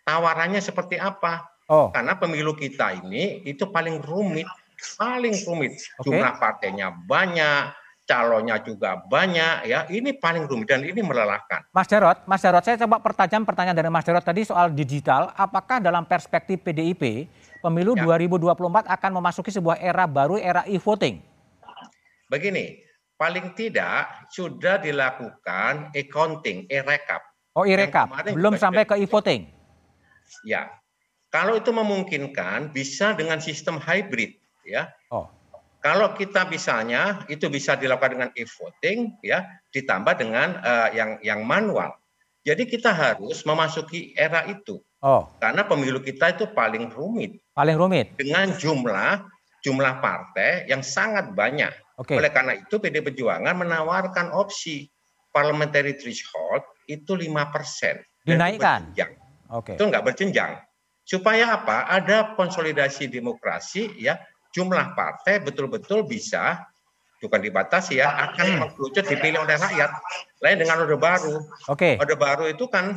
[0.07, 1.43] Tawarannya seperti apa?
[1.67, 1.91] Oh.
[1.91, 4.47] Karena pemilu kita ini itu paling rumit,
[4.95, 5.75] paling rumit.
[5.99, 6.07] Okay.
[6.07, 7.75] Jumlah partainya banyak,
[8.07, 11.67] calonnya juga banyak ya ini paling rumit dan ini melelahkan.
[11.75, 15.83] Mas Jarot, Mas Jarot saya coba pertajam pertanyaan dari Mas Jarot tadi soal digital, apakah
[15.83, 17.27] dalam perspektif PDIP
[17.61, 18.07] pemilu ya.
[18.07, 21.19] 2024 akan memasuki sebuah era baru era e-voting?
[22.31, 22.79] Begini,
[23.19, 27.23] paling tidak sudah dilakukan e-counting, e-rekap.
[27.59, 28.07] Oh, e-rekap.
[28.31, 29.51] Belum sampai ke e-voting.
[30.47, 30.71] Ya.
[31.35, 34.89] Kalau itu memungkinkan bisa dengan sistem hybrid ya.
[35.11, 35.36] Oh
[35.87, 41.95] kalau kita misalnya itu bisa dilakukan dengan e-voting ya, ditambah dengan uh, yang yang manual.
[42.43, 44.83] Jadi kita harus memasuki era itu.
[44.99, 45.31] Oh.
[45.39, 47.39] Karena pemilu kita itu paling rumit.
[47.55, 48.19] Paling rumit.
[48.19, 49.31] Dengan jumlah
[49.63, 51.71] jumlah partai yang sangat banyak.
[52.03, 52.19] Okay.
[52.19, 54.91] Oleh karena itu PD Perjuangan menawarkan opsi
[55.31, 58.03] parliamentary threshold itu lima persen.
[58.27, 58.91] Dinaikkan.
[58.91, 59.07] Oke.
[59.71, 59.75] Okay.
[59.79, 60.59] Itu enggak berjenjang.
[61.07, 61.87] Supaya apa?
[61.87, 64.19] Ada konsolidasi demokrasi ya
[64.57, 66.65] jumlah partai betul-betul bisa
[67.21, 68.59] bukan dibatasi ya akan hmm.
[68.65, 69.91] mengerucut dipilih oleh rakyat.
[70.41, 71.37] Lain dengan orde baru.
[71.69, 71.97] Oke.
[71.97, 72.01] Okay.
[72.01, 72.97] Orde baru itu kan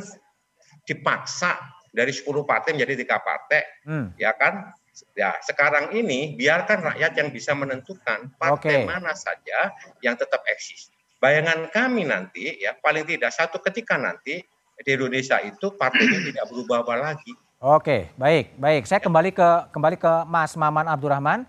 [0.88, 1.60] dipaksa
[1.92, 4.16] dari 10 partai menjadi tiga partai, hmm.
[4.16, 4.72] ya kan?
[5.16, 8.88] Ya sekarang ini biarkan rakyat yang bisa menentukan partai okay.
[8.88, 9.72] mana saja
[10.04, 10.92] yang tetap eksis.
[11.20, 14.40] Bayangan kami nanti ya paling tidak satu ketika nanti
[14.80, 17.32] di Indonesia itu partainya tidak berubah lagi.
[17.60, 18.88] Oke, baik, baik.
[18.88, 21.44] Saya kembali ke kembali ke Mas Maman Abdurrahman.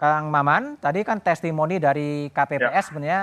[0.00, 2.80] Kang Maman, tadi kan testimoni dari KPPS ya.
[2.88, 3.20] sebenarnya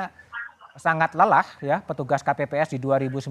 [0.78, 3.26] sangat lelah ya petugas KPPS di 2019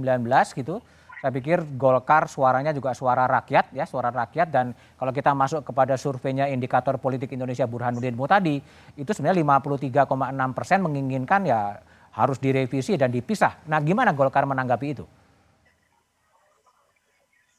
[0.58, 0.82] gitu.
[1.22, 5.94] Saya pikir Golkar suaranya juga suara rakyat ya, suara rakyat dan kalau kita masuk kepada
[5.94, 8.58] surveinya indikator politik Indonesia Burhanuddin Mutadi
[8.98, 9.38] itu sebenarnya
[9.70, 10.02] 53,6
[10.50, 11.78] persen menginginkan ya
[12.10, 13.54] harus direvisi dan dipisah.
[13.70, 15.06] Nah gimana Golkar menanggapi itu?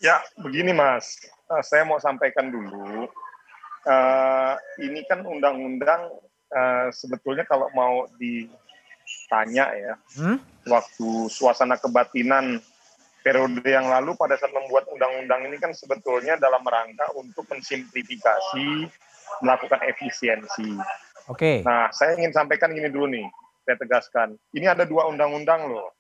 [0.02, 3.06] Ya, begini Mas, uh, saya mau sampaikan dulu.
[3.86, 6.10] Uh, ini kan undang-undang
[6.50, 10.42] uh, sebetulnya kalau mau ditanya ya, hmm?
[10.66, 12.58] waktu suasana kebatinan
[13.22, 18.90] periode yang lalu pada saat membuat undang-undang ini kan sebetulnya dalam rangka untuk mensimplifikasi,
[19.46, 20.82] melakukan efisiensi.
[21.30, 21.38] Oke.
[21.38, 21.58] Okay.
[21.62, 23.30] Nah, saya ingin sampaikan gini dulu nih,
[23.70, 24.34] saya tegaskan.
[24.58, 25.94] Ini ada dua undang-undang loh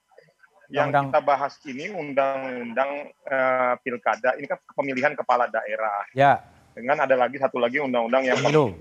[0.71, 1.11] yang undang.
[1.11, 6.07] kita bahas ini undang-undang uh, pilkada ini kan pemilihan kepala daerah.
[6.15, 6.41] Ya.
[6.71, 8.71] dengan ada lagi satu lagi undang-undang yang pemilu.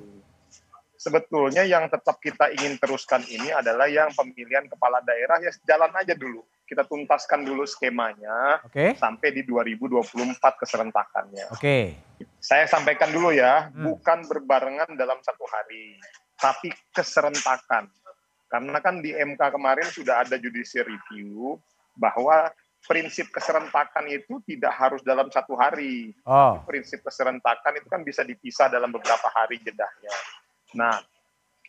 [0.95, 6.15] Sebetulnya yang tetap kita ingin teruskan ini adalah yang pemilihan kepala daerah ya jalan aja
[6.15, 6.45] dulu.
[6.69, 8.95] Kita tuntaskan dulu skemanya okay.
[8.95, 11.51] sampai di 2024 keserentakannya.
[11.51, 11.59] Oke.
[11.59, 11.85] Okay.
[12.39, 13.81] Saya sampaikan dulu ya, hmm.
[13.91, 15.99] bukan berbarengan dalam satu hari,
[16.39, 17.91] tapi keserentakan.
[18.47, 21.57] Karena kan di MK kemarin sudah ada judicial review
[22.01, 22.49] bahwa
[22.89, 26.17] prinsip keserentakan itu tidak harus dalam satu hari.
[26.25, 26.65] Oh.
[26.65, 30.15] Prinsip keserentakan itu kan bisa dipisah dalam beberapa hari jedahnya.
[30.73, 30.97] Nah,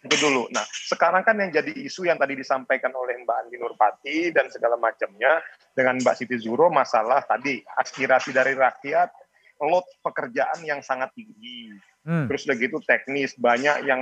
[0.01, 0.49] itu dulu.
[0.49, 4.79] Nah, sekarang kan yang jadi isu yang tadi disampaikan oleh Mbak Andi Nurpati dan segala
[4.79, 5.43] macamnya
[5.77, 9.13] dengan Mbak Siti Zuro masalah tadi aspirasi dari rakyat,
[9.61, 11.69] load pekerjaan yang sangat tinggi.
[12.01, 12.25] Hmm.
[12.25, 14.01] Terus begitu teknis, banyak yang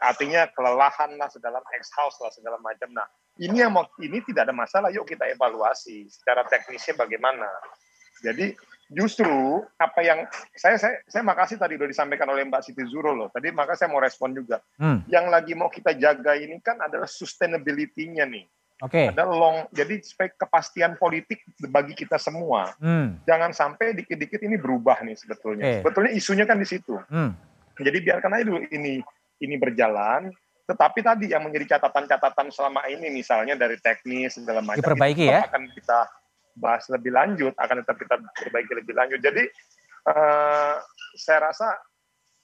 [0.00, 2.90] artinya kelelahan lah sedalam ex house lah segala macam.
[2.90, 3.06] Nah,
[3.38, 4.88] ini yang mau ini tidak ada masalah.
[4.94, 7.48] Yuk kita evaluasi secara teknisnya bagaimana.
[8.22, 8.54] Jadi
[8.92, 13.28] justru apa yang saya saya saya makasih tadi udah disampaikan oleh Mbak Siti Zuro loh.
[13.28, 14.62] Tadi maka saya mau respon juga.
[14.78, 15.02] Hmm.
[15.10, 18.46] Yang lagi mau kita jaga ini kan adalah sustainability-nya nih.
[18.82, 19.06] Oke.
[19.06, 19.06] Okay.
[19.14, 22.74] Ada long, jadi spek kepastian politik bagi kita semua.
[22.82, 23.22] Hmm.
[23.22, 25.64] Jangan sampai dikit-dikit ini berubah nih sebetulnya.
[25.64, 25.78] Okay.
[25.80, 26.98] Sebetulnya isunya kan di situ.
[27.06, 27.38] Hmm.
[27.78, 29.02] Jadi biarkan aja dulu ini
[29.44, 30.32] ini berjalan.
[30.64, 35.68] Tetapi tadi yang menjadi catatan-catatan selama ini misalnya dari teknis segala macam diperbaiki ya akan
[35.76, 36.08] kita
[36.56, 39.20] bahas lebih lanjut, akan tetap kita perbaiki lebih lanjut.
[39.20, 39.44] Jadi
[40.08, 40.80] uh,
[41.20, 41.76] saya rasa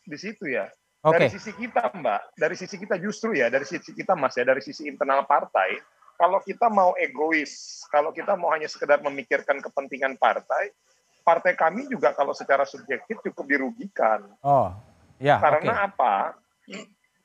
[0.04, 0.68] di situ ya.
[1.00, 1.16] Okay.
[1.16, 4.60] Dari sisi kita Mbak, dari sisi kita justru ya, dari sisi kita Mas ya, dari
[4.60, 5.80] sisi internal partai,
[6.20, 10.76] kalau kita mau egois, kalau kita mau hanya sekedar memikirkan kepentingan partai,
[11.24, 14.28] partai kami juga kalau secara subjektif cukup dirugikan.
[14.44, 14.76] Oh,
[15.16, 15.40] ya.
[15.40, 15.88] Karena okay.
[15.88, 16.14] apa?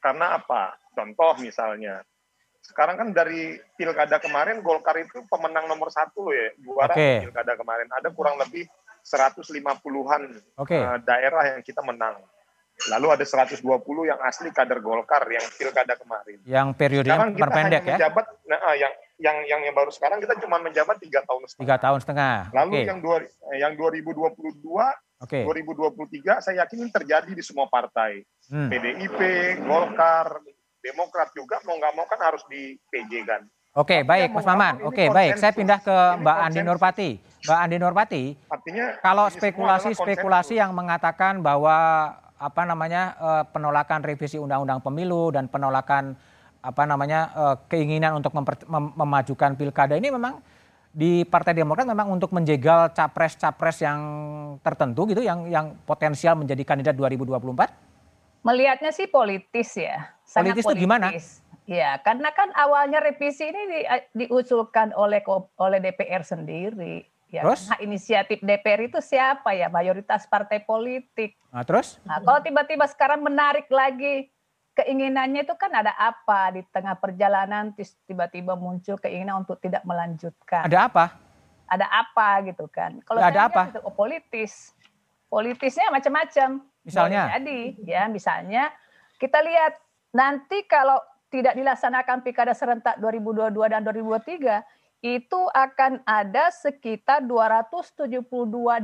[0.02, 0.78] Karena apa?
[0.94, 2.06] Contoh misalnya,
[2.62, 7.26] sekarang kan dari pilkada kemarin Golkar itu pemenang nomor satu ya, juara okay.
[7.26, 7.88] pilkada kemarin.
[7.94, 8.66] Ada kurang lebih
[9.06, 10.22] 150-an
[10.58, 10.82] okay.
[10.82, 12.18] uh, eh, daerah yang kita menang.
[12.92, 13.64] Lalu ada 120
[14.04, 16.38] yang asli kader Golkar yang pilkada kemarin.
[16.44, 17.98] Yang periode yang pendek ya?
[18.02, 21.64] Menjabat, nah, ah, yang yang yang yang baru sekarang kita cuma menjabat tiga tahun setengah.
[21.64, 22.36] Tiga tahun setengah.
[22.52, 22.84] Lalu okay.
[22.92, 23.18] yang dua
[23.56, 24.60] yang 2022
[25.24, 25.48] Okay.
[25.48, 28.24] 2023 saya yakin ini terjadi di semua partai.
[28.52, 28.68] Hmm.
[28.68, 29.20] PDIP,
[29.64, 30.44] Golkar,
[30.84, 33.42] Demokrat juga mau nggak mau kan harus di PJ kan.
[33.76, 34.80] Oke, okay, baik Mas Maman.
[34.88, 35.36] Oke, okay, baik.
[35.36, 37.10] Saya pindah ke Mbak Andi Nurpati.
[37.44, 41.76] Mbak Andi Nurpati, artinya kalau spekulasi-spekulasi yang mengatakan bahwa
[42.36, 46.16] apa namanya eh, penolakan revisi undang-undang pemilu dan penolakan
[46.64, 50.40] apa namanya eh, keinginan untuk memper, mem, memajukan pilkada ini memang
[50.96, 54.00] di Partai Demokrat memang untuk menjegal capres-capres yang
[54.64, 58.48] tertentu gitu yang yang potensial menjadi kandidat 2024?
[58.48, 60.16] Melihatnya sih politis ya.
[60.24, 60.80] Sangat politis, politis.
[60.80, 61.08] itu gimana?
[61.66, 63.80] Ya, karena kan awalnya revisi ini di,
[64.24, 65.20] diusulkan oleh
[65.60, 67.04] oleh DPR sendiri.
[67.28, 67.68] Ya, terus?
[67.68, 69.68] Hak inisiatif DPR itu siapa ya?
[69.68, 71.36] Mayoritas partai politik.
[71.52, 72.00] Nah, terus?
[72.08, 74.30] Nah, kalau tiba-tiba sekarang menarik lagi
[74.76, 77.72] keinginannya itu kan ada apa di tengah perjalanan
[78.06, 80.68] tiba-tiba muncul keinginan untuk tidak melanjutkan.
[80.68, 81.16] Ada apa?
[81.66, 83.00] Ada apa gitu kan?
[83.08, 83.72] Kalau ada apa?
[83.72, 84.76] Itu, oh, politis.
[85.32, 86.62] Politisnya macam-macam.
[86.86, 87.34] Misalnya?
[87.34, 88.70] Jadi ya misalnya
[89.18, 89.80] kita lihat
[90.14, 91.00] nanti kalau
[91.34, 94.62] tidak dilaksanakan pilkada serentak 2022 dan 2023
[95.04, 98.26] itu akan ada sekitar 272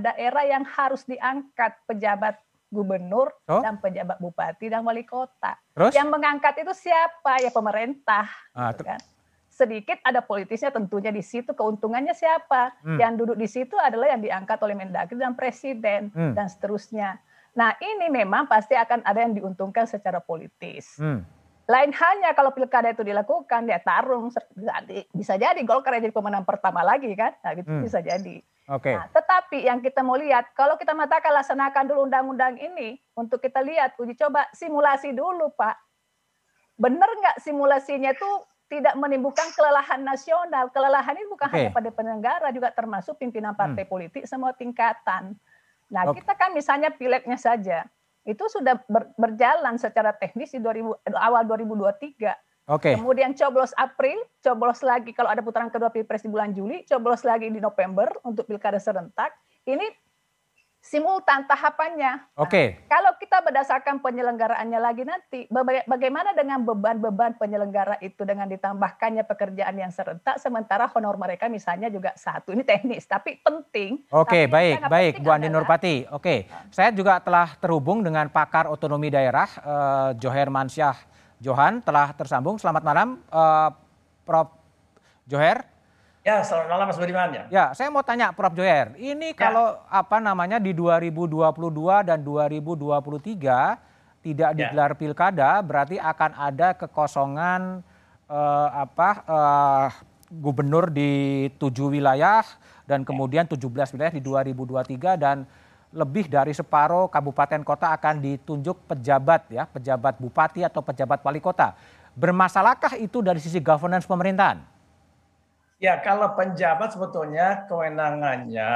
[0.01, 2.37] daerah yang harus diangkat pejabat
[2.71, 3.61] gubernur oh?
[3.61, 5.59] dan pejabat bupati dan wali kota.
[5.75, 5.91] Terus?
[5.91, 7.43] Yang mengangkat itu siapa?
[7.43, 8.25] Ya pemerintah.
[8.55, 8.99] Ah, gitu kan.
[9.51, 11.51] Sedikit ada politisnya tentunya di situ.
[11.51, 12.71] Keuntungannya siapa?
[12.81, 12.97] Hmm.
[12.97, 16.33] Yang duduk di situ adalah yang diangkat oleh Mendagri dan presiden hmm.
[16.33, 17.19] dan seterusnya.
[17.51, 20.95] Nah ini memang pasti akan ada yang diuntungkan secara politis.
[20.95, 21.27] Hmm.
[21.71, 24.27] Lain hanya kalau pilkada itu dilakukan, dia tarung
[25.15, 27.83] bisa jadi Golkar jadi pemenang pertama lagi kan, nah, gitu hmm.
[27.87, 28.43] bisa jadi.
[28.67, 28.91] Oke.
[28.91, 28.95] Okay.
[28.99, 33.63] Nah, tetapi yang kita mau lihat, kalau kita mengatakan laksanakan dulu undang-undang ini untuk kita
[33.63, 35.79] lihat uji coba simulasi dulu, Pak.
[36.75, 38.29] Benar nggak simulasinya itu
[38.67, 40.67] tidak menimbulkan kelelahan nasional?
[40.75, 41.55] Kelelahan ini bukan okay.
[41.55, 43.91] hanya pada penyelenggara, juga termasuk pimpinan partai hmm.
[43.91, 45.39] politik semua tingkatan.
[45.87, 46.19] Nah, okay.
[46.19, 47.87] kita kan misalnya pileknya saja
[48.25, 52.93] itu sudah ber, berjalan secara teknis di 2000, awal 2023 Oke.
[52.93, 52.95] Okay.
[52.95, 57.49] Kemudian coblos April, coblos lagi kalau ada putaran kedua Pilpres di bulan Juli, coblos lagi
[57.49, 59.33] di November untuk pilkada serentak.
[59.65, 59.81] Ini
[60.81, 62.33] simultan tahapannya.
[62.35, 62.49] Oke.
[62.49, 62.67] Okay.
[62.89, 65.45] Nah, kalau kita berdasarkan penyelenggaraannya lagi nanti,
[65.85, 72.17] bagaimana dengan beban-beban penyelenggara itu dengan ditambahkannya pekerjaan yang serentak, sementara honor mereka misalnya juga
[72.17, 72.51] satu.
[72.57, 74.01] Ini teknis, tapi penting.
[74.09, 76.09] Oke, okay, baik, baik, Bu Andi Nurpati.
[76.09, 76.39] Oke, okay.
[76.73, 80.97] saya juga telah terhubung dengan pakar otonomi daerah, uh, Joher Mansyah
[81.41, 82.61] Johan telah tersambung.
[82.61, 83.73] Selamat malam, uh,
[84.25, 84.53] Prof.
[85.25, 85.65] Joher.
[86.21, 87.43] Ya, selamat malam Mas Budiman ya.
[87.49, 89.49] Ya, saya mau tanya Prof Joyer, ini ya.
[89.49, 91.49] kalau apa namanya di 2022
[92.05, 94.53] dan 2023 tidak ya.
[94.53, 97.81] digelar pilkada, berarti akan ada kekosongan
[98.29, 99.87] uh, apa uh,
[100.29, 102.45] gubernur di tujuh wilayah
[102.85, 103.57] dan kemudian 17
[103.97, 105.49] wilayah di 2023 dan
[105.89, 111.73] lebih dari separuh kabupaten kota akan ditunjuk pejabat ya, pejabat bupati atau pejabat wali kota.
[112.13, 114.70] Bermasalahkah itu dari sisi governance pemerintahan?
[115.81, 118.73] Ya, kalau penjabat sebetulnya kewenangannya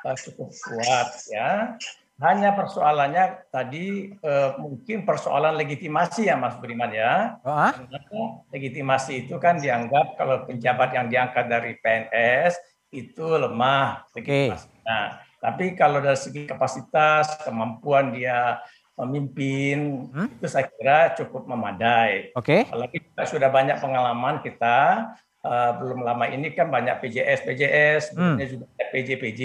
[0.00, 1.76] uh, cukup kuat ya.
[2.24, 7.36] Hanya persoalannya tadi uh, mungkin persoalan legitimasi ya Mas Budiman ya.
[7.44, 8.48] Uh -huh.
[8.48, 12.56] legitimasi itu kan dianggap kalau penjabat yang diangkat dari PNS
[12.96, 14.56] itu lemah Okay.
[14.88, 18.60] Nah, tapi kalau dari segi kapasitas, kemampuan dia
[18.96, 20.40] memimpin hmm?
[20.40, 22.32] itu saya kira cukup memadai.
[22.36, 22.64] Oke.
[22.64, 22.72] Okay.
[22.72, 25.10] Apalagi kita sudah banyak pengalaman kita
[25.42, 28.36] uh, belum lama ini kan banyak PJS, PJS, hmm.
[28.46, 29.42] juga PJ, PJ.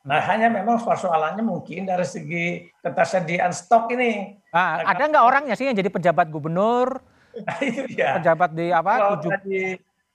[0.00, 4.40] Nah, hanya memang persoalannya mungkin dari segi ketersediaan stok ini.
[4.48, 7.00] Nah, ada nggak orangnya sih yang jadi pejabat gubernur?
[7.30, 8.18] Nah, itu dia.
[8.18, 8.90] Pejabat di apa?
[8.98, 9.30] Kalau tujuh...
[9.30, 9.62] tadi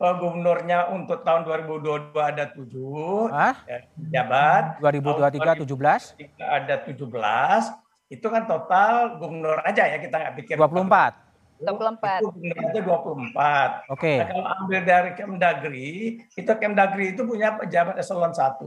[0.04, 3.56] uh, gubernurnya untuk tahun 2022 ada tujuh, ah?
[3.64, 4.64] ya, pejabat.
[4.84, 6.44] 2023 17?
[6.44, 8.12] Ada 17.
[8.12, 10.56] Itu kan total gubernur aja ya kita nggak pikir.
[10.60, 11.25] 24.
[11.62, 12.22] 24.
[12.22, 12.84] Itu aja 24.
[12.84, 13.32] Oke.
[13.96, 14.18] Okay.
[14.20, 15.94] Nah, kalau ambil dari Kemdagri,
[16.36, 18.60] itu Kemdagri itu punya pejabat eselon 1,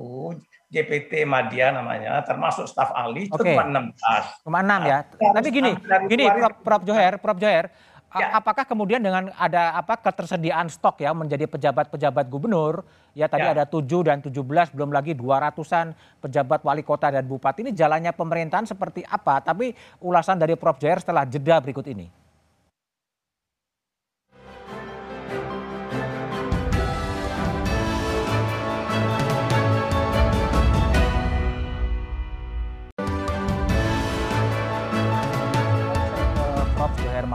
[0.68, 3.56] JPT Madia namanya, termasuk staf ahli itu okay.
[3.56, 4.44] cuma 16.
[4.44, 4.98] Cuma 6 ya.
[5.04, 5.70] Nah, Tapi gini,
[6.08, 7.72] gini Prof, Prof Joher, Prof Joher,
[8.12, 8.36] ya.
[8.36, 12.84] apakah kemudian dengan ada apa ketersediaan stok ya menjadi pejabat-pejabat gubernur,
[13.16, 13.56] ya tadi ya.
[13.56, 18.68] ada 7 dan 17 belum lagi 200-an pejabat wali kota dan bupati ini jalannya pemerintahan
[18.68, 19.40] seperti apa?
[19.40, 19.72] Tapi
[20.04, 22.27] ulasan dari Prof Joher setelah jeda berikut ini.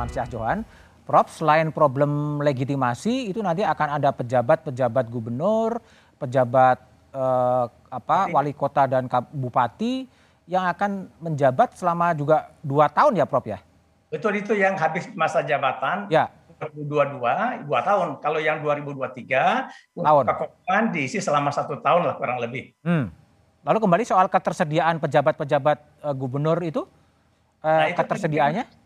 [0.10, 0.60] Syah Johan.
[1.04, 5.84] Prof, selain problem legitimasi itu nanti akan ada pejabat-pejabat gubernur,
[6.16, 6.80] pejabat
[7.12, 10.08] eh, apa wali kota dan bupati
[10.48, 13.60] yang akan menjabat selama juga dua tahun ya Prof ya?
[14.08, 16.08] Betul itu yang habis masa jabatan.
[16.08, 16.32] Ya.
[16.72, 18.24] 2022 dua tahun.
[18.24, 20.24] Kalau yang 2023 tahun.
[20.24, 22.72] Kekokohan diisi selama satu tahun lah kurang lebih.
[22.88, 23.12] Hmm.
[23.64, 26.84] Lalu kembali soal ketersediaan pejabat-pejabat uh, gubernur itu,
[27.64, 28.83] uh, nah, itu ketersediaannya?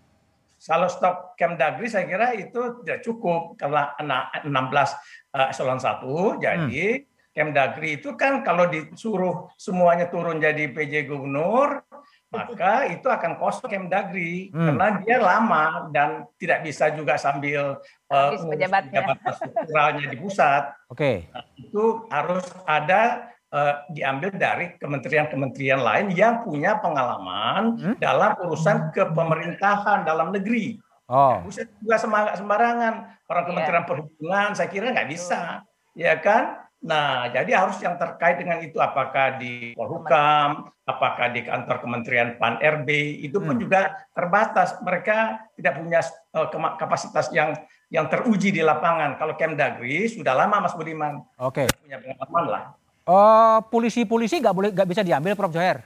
[0.58, 3.94] Kalau stok Kemdagri saya kira itu tidak cukup karena
[4.42, 7.06] 16 uh, eselon 1 jadi hmm.
[7.38, 11.86] Kemdagri itu kan kalau disuruh semuanya turun jadi PJ gubernur
[12.28, 14.66] maka itu akan kosong Kemdagri hmm.
[14.68, 17.80] karena dia lama dan tidak bisa juga sambil
[18.12, 20.64] uh, pejabatnya strukturalnya di pusat.
[20.92, 20.98] Oke.
[20.98, 21.18] Okay.
[21.32, 27.96] Nah, itu harus ada uh, diambil dari kementerian-kementerian lain yang punya pengalaman hmm?
[28.02, 30.80] dalam urusan kepemerintahan dalam negeri.
[31.08, 31.40] Oh.
[31.48, 31.96] Bisa juga
[32.36, 32.94] sembarangan
[33.32, 33.50] orang iya.
[33.52, 33.90] Kementerian yeah.
[33.90, 35.64] Perhubungan, saya kira nggak bisa,
[35.96, 36.68] ya kan?
[36.78, 42.62] Nah, jadi harus yang terkait dengan itu apakah di Polhukam, apakah di kantor Kementerian Pan
[42.62, 42.90] RB,
[43.26, 43.64] itu pun hmm.
[43.66, 44.78] juga terbatas.
[44.86, 46.06] Mereka tidak punya
[46.38, 47.58] uh, kapasitas yang
[47.90, 49.18] yang teruji di lapangan.
[49.18, 51.24] Kalau Kemdagri sudah lama Mas Budiman.
[51.42, 51.66] Oke.
[51.66, 51.68] Okay.
[51.82, 52.64] Punya pengalaman lah.
[53.08, 55.80] Oh, polisi-polisi nggak boleh nggak bisa diambil Prof Joher?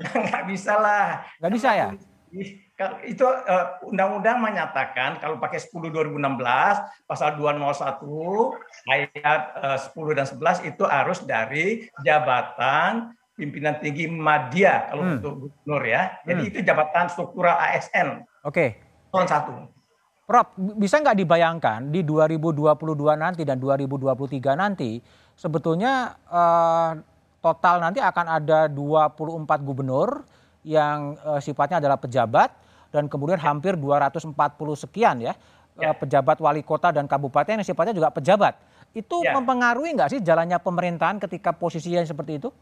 [0.00, 1.24] Nggak bisa lah.
[1.40, 1.88] Nggak bisa ya?
[3.04, 6.16] Itu uh, undang-undang menyatakan kalau pakai 10 2016
[7.04, 8.00] pasal 201
[8.88, 15.14] ayat uh, 10 dan 11 itu harus dari jabatan pimpinan tinggi media kalau hmm.
[15.20, 16.02] untuk gubernur ya.
[16.24, 16.50] Jadi hmm.
[16.52, 18.24] itu jabatan struktural ASN.
[18.44, 18.80] Oke.
[19.12, 19.28] Okay.
[19.28, 19.68] satu.
[20.30, 22.78] Prof, bisa nggak dibayangkan di 2022
[23.18, 25.02] nanti dan 2023 nanti
[25.40, 27.00] sebetulnya uh,
[27.40, 30.20] total nanti akan ada 24 gubernur
[30.60, 32.52] yang uh, sifatnya adalah pejabat
[32.92, 34.36] dan kemudian hampir 240
[34.76, 35.32] sekian ya,
[35.80, 35.90] ya.
[35.90, 38.60] Uh, pejabat wali kota dan kabupaten yang sifatnya juga pejabat.
[38.92, 39.32] Itu ya.
[39.32, 42.52] mempengaruhi nggak sih jalannya pemerintahan ketika posisinya seperti itu?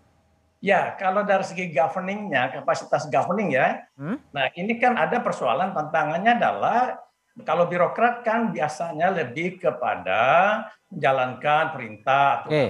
[0.58, 4.34] Ya, kalau dari segi governingnya, kapasitas governing ya, hmm?
[4.34, 6.98] nah ini kan ada persoalan tantangannya adalah
[7.44, 10.22] kalau birokrat kan biasanya lebih kepada
[10.88, 12.68] menjalankan perintah atau okay.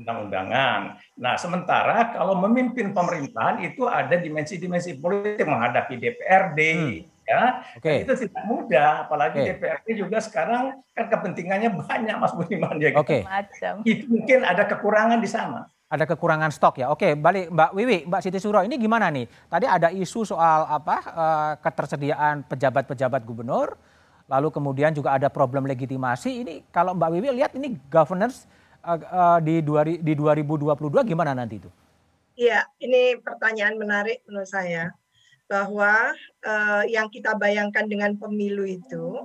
[0.00, 0.96] undang-undangan.
[1.20, 6.98] Nah, sementara kalau memimpin pemerintahan itu ada dimensi-dimensi politik menghadapi DPRD, hmm.
[7.28, 7.42] ya.
[7.76, 8.08] Okay.
[8.08, 9.48] Itu tidak mudah, apalagi okay.
[9.54, 12.96] DPRD juga sekarang kan kepentingannya banyak, Mas Budiman ya.
[12.96, 13.04] Gitu.
[13.04, 13.22] Okay.
[13.84, 15.68] Itu mungkin ada kekurangan di sana.
[15.90, 16.86] Ada kekurangan stok ya.
[16.94, 19.26] Oke, balik Mbak Wiwi, Mbak Siti Suro, ini gimana nih?
[19.50, 23.74] Tadi ada isu soal apa uh, ketersediaan pejabat-pejabat gubernur
[24.30, 26.46] Lalu kemudian juga ada problem legitimasi.
[26.46, 28.46] Ini kalau Mbak Wiwi lihat ini governance
[28.86, 30.70] uh, di, dua, di 2022
[31.02, 31.70] gimana nanti itu?
[32.38, 34.94] Iya, ini pertanyaan menarik menurut saya
[35.50, 36.14] bahwa
[36.46, 39.18] uh, yang kita bayangkan dengan pemilu itu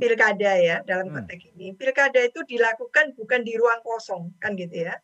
[0.00, 1.14] pilkada ya dalam hmm.
[1.20, 4.96] konteks ini pilkada itu dilakukan bukan di ruang kosong kan gitu ya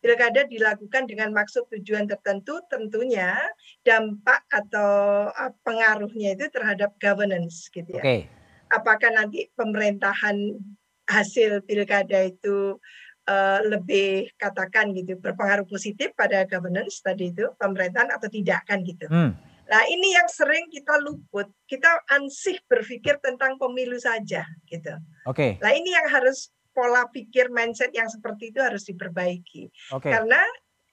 [0.00, 3.36] pilkada dilakukan dengan maksud tujuan tertentu tentunya
[3.84, 5.28] dampak atau
[5.64, 8.02] pengaruhnya itu terhadap governance gitu ya.
[8.02, 8.39] Okay.
[8.70, 10.54] Apakah nanti pemerintahan
[11.10, 12.78] hasil pilkada itu
[13.26, 19.10] uh, lebih katakan gitu berpengaruh positif pada governance tadi itu pemerintahan atau tidak kan gitu.
[19.10, 19.34] Hmm.
[19.70, 24.94] Nah ini yang sering kita luput, kita ansih berpikir tentang pemilu saja gitu.
[25.30, 25.58] Oke.
[25.58, 25.62] Okay.
[25.62, 29.70] Nah ini yang harus pola pikir mindset yang seperti itu harus diperbaiki.
[29.94, 30.10] Okay.
[30.10, 30.42] Karena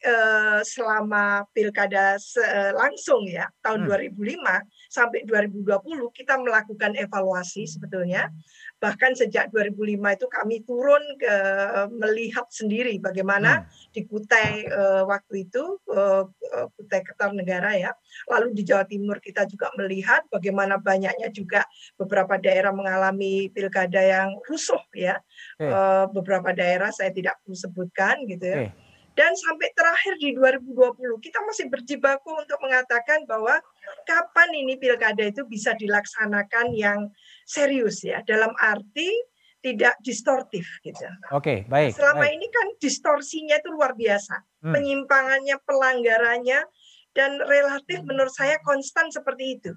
[0.01, 2.17] eh, selama pilkada
[2.73, 4.15] langsung ya tahun hmm.
[4.15, 8.31] 2005 sampai 2020 kita melakukan evaluasi sebetulnya
[8.77, 11.35] bahkan sejak 2005 itu kami turun ke
[11.97, 13.89] melihat sendiri bagaimana hmm.
[13.89, 16.29] di Kutai uh, waktu itu uh,
[16.77, 17.91] Kutai Kertanegara ya
[18.29, 21.65] lalu di Jawa Timur kita juga melihat bagaimana banyaknya juga
[21.97, 25.17] beberapa daerah mengalami pilkada yang rusuh ya
[25.57, 28.69] uh, beberapa daerah saya tidak perlu sebutkan gitu ya.
[29.17, 33.57] Dan sampai terakhir di 2020 kita masih berjibaku untuk mengatakan bahwa
[34.05, 37.09] kapan ini pilkada itu bisa dilaksanakan yang
[37.41, 39.09] serius ya dalam arti
[39.65, 41.01] tidak distortif gitu.
[41.33, 41.97] Oke, okay, baik.
[41.97, 42.37] Selama baik.
[42.37, 44.37] ini kan distorsinya itu luar biasa.
[44.61, 44.73] Hmm.
[44.77, 46.59] Penyimpangannya, pelanggarannya
[47.17, 49.73] dan relatif menurut saya konstan seperti itu.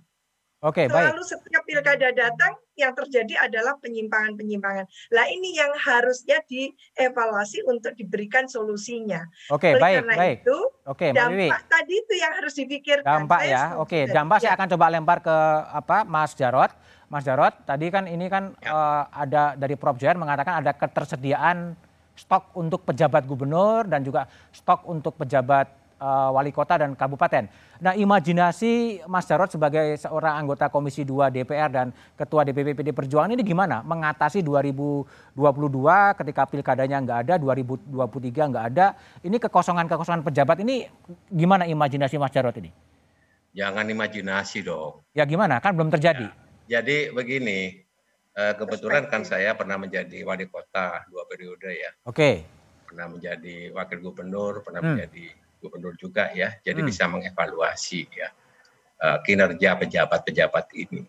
[0.61, 1.17] Oke, okay, baik.
[1.17, 4.85] Lalu setiap pilkada datang yang terjadi adalah penyimpangan-penyimpangan.
[5.09, 9.25] Lah ini yang harusnya dievaluasi untuk diberikan solusinya.
[9.49, 10.37] Oke, okay, baik, karena baik.
[10.45, 13.09] itu Oke, okay, dampak tadi itu yang harus dipikirkan.
[13.09, 13.65] Dampak saya ya.
[13.81, 14.43] Oke, okay, dampak ya.
[14.45, 15.37] saya akan coba lempar ke
[15.73, 16.73] apa Mas Jarot.
[17.09, 18.69] Mas Jarot, tadi kan ini kan ya.
[18.69, 21.73] uh, ada dari Prof Jan mengatakan ada ketersediaan
[22.21, 27.47] stok untuk pejabat gubernur dan juga stok untuk pejabat uh, wali kota dan kabupaten.
[27.81, 31.87] Nah, imajinasi Mas Jarod sebagai seorang anggota Komisi 2 DPR dan
[32.17, 33.85] Ketua DPP PD Perjuangan ini gimana?
[33.85, 35.37] Mengatasi 2022
[36.21, 38.97] ketika pilkadanya nggak ada, 2023 nggak ada.
[39.25, 40.89] Ini kekosongan-kekosongan pejabat ini
[41.29, 42.73] gimana imajinasi Mas Jarod ini?
[43.57, 45.03] Jangan imajinasi dong.
[45.17, 45.59] Ya gimana?
[45.59, 46.31] Kan belum terjadi.
[46.71, 47.83] Ya, jadi begini,
[48.39, 51.91] eh, kebetulan kan saya pernah menjadi wali kota dua periode ya.
[52.07, 52.15] Oke.
[52.15, 52.35] Okay.
[52.87, 54.91] Pernah menjadi wakil gubernur, pernah hmm.
[54.95, 55.27] menjadi
[55.61, 56.89] gubernur juga ya, jadi hmm.
[56.89, 58.29] bisa mengevaluasi ya
[59.05, 61.05] uh, kinerja pejabat-pejabat ini.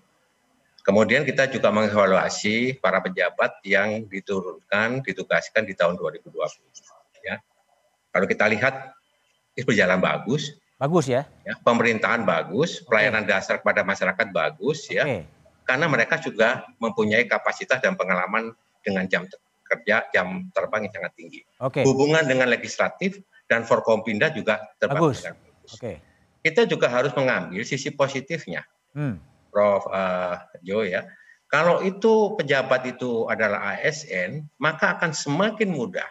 [0.82, 6.34] Kemudian kita juga mengevaluasi para pejabat yang diturunkan, ditugaskan di tahun 2020.
[7.22, 7.38] Ya,
[8.10, 8.98] kalau kita lihat
[9.54, 10.58] itu berjalan bagus.
[10.82, 11.30] Bagus ya.
[11.46, 13.32] ya pemerintahan bagus, pelayanan okay.
[13.38, 14.98] dasar kepada masyarakat bagus okay.
[14.98, 15.04] ya.
[15.62, 18.50] Karena mereka juga mempunyai kapasitas dan pengalaman
[18.82, 19.30] dengan jam
[19.62, 21.42] kerja, jam terbang yang sangat tinggi.
[21.62, 21.86] Okay.
[21.86, 23.22] Hubungan dengan legislatif
[23.52, 25.72] dan Forkompinda juga terbangun dengan bagus.
[25.76, 26.00] Okay.
[26.40, 28.64] Kita juga harus mengambil sisi positifnya,
[28.96, 29.20] hmm.
[29.52, 29.84] Prof.
[29.92, 31.04] Uh, Jo ya.
[31.52, 36.08] Kalau itu pejabat itu adalah ASN, maka akan semakin mudah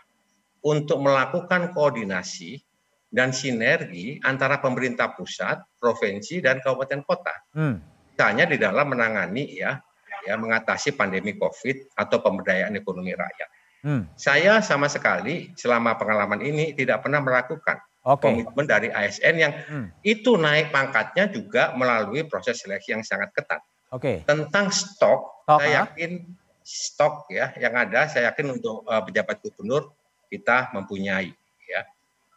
[0.61, 2.61] untuk melakukan koordinasi
[3.09, 7.34] dan sinergi antara pemerintah pusat, provinsi, dan kabupaten kota.
[7.57, 7.80] Hmm.
[8.12, 9.80] Misalnya di dalam menangani ya,
[10.28, 13.49] ya mengatasi pandemi COVID atau pemberdayaan ekonomi rakyat.
[13.80, 14.04] Hmm.
[14.16, 18.20] Saya sama sekali selama pengalaman ini tidak pernah melakukan okay.
[18.20, 19.86] komitmen dari ASN yang hmm.
[20.04, 23.60] itu naik pangkatnya juga melalui proses seleksi yang sangat ketat.
[23.90, 24.22] Oke.
[24.22, 24.28] Okay.
[24.28, 26.22] Tentang stok, stok saya yakin
[26.60, 29.90] stok ya yang ada, saya yakin untuk uh, pejabat gubernur
[30.30, 31.34] kita mempunyai.
[31.66, 31.82] Ya,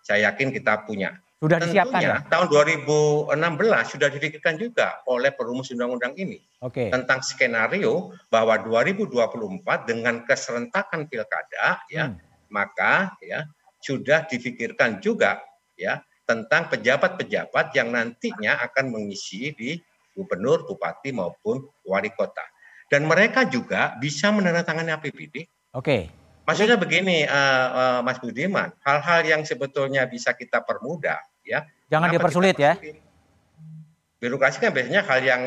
[0.02, 1.14] saya yakin kita punya.
[1.44, 2.24] Sudah disiapkan ya?
[2.32, 3.36] tahun 2016
[3.92, 6.40] sudah dipikirkan juga oleh perumus undang-undang ini.
[6.64, 6.88] Okay.
[6.88, 12.48] Tentang skenario bahwa 2024 dengan keserentakan pilkada ya, hmm.
[12.48, 13.44] maka ya
[13.84, 15.44] sudah dipikirkan juga
[15.76, 19.76] ya tentang pejabat-pejabat yang nantinya akan mengisi di
[20.16, 22.48] gubernur, bupati maupun wali kota.
[22.88, 25.44] Dan mereka juga bisa menandatangani APBD.
[25.76, 25.84] Oke.
[25.84, 26.04] Okay.
[26.48, 31.68] Maksudnya begini, uh, uh, Mas Budiman, hal-hal yang sebetulnya bisa kita permudah ya.
[31.92, 32.74] Jangan Kenapa dipersulit ya.
[34.18, 35.42] Birokrasi kan biasanya hal yang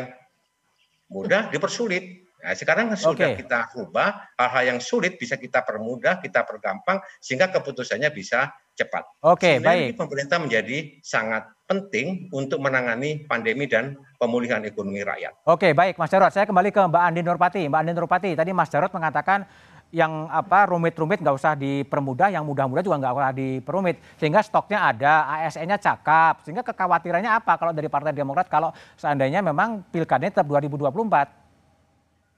[1.09, 2.28] mudah dipersulit.
[2.36, 3.42] Nah, sekarang sudah okay.
[3.42, 9.03] kita ubah hal-hal yang sulit bisa kita permudah, kita pergampang sehingga keputusannya bisa cepat.
[9.24, 9.97] Oke, okay, baik.
[9.97, 15.32] Pemerintah menjadi sangat penting untuk menangani pandemi dan pemulihan ekonomi rakyat.
[15.49, 16.30] Oke, okay, baik Mas Jarot.
[16.30, 17.62] Saya kembali ke Mbak Andi Nurpati.
[17.66, 19.49] Mbak Andi Nurpati, tadi Mas Jarot mengatakan
[19.95, 23.97] yang apa rumit-rumit nggak usah dipermudah, yang mudah-mudah juga nggak usah diperumit.
[24.18, 26.43] Sehingga stoknya ada, ASN-nya cakap.
[26.43, 31.47] Sehingga kekhawatirannya apa kalau dari Partai Demokrat kalau seandainya memang pilkadanya tetap 2024?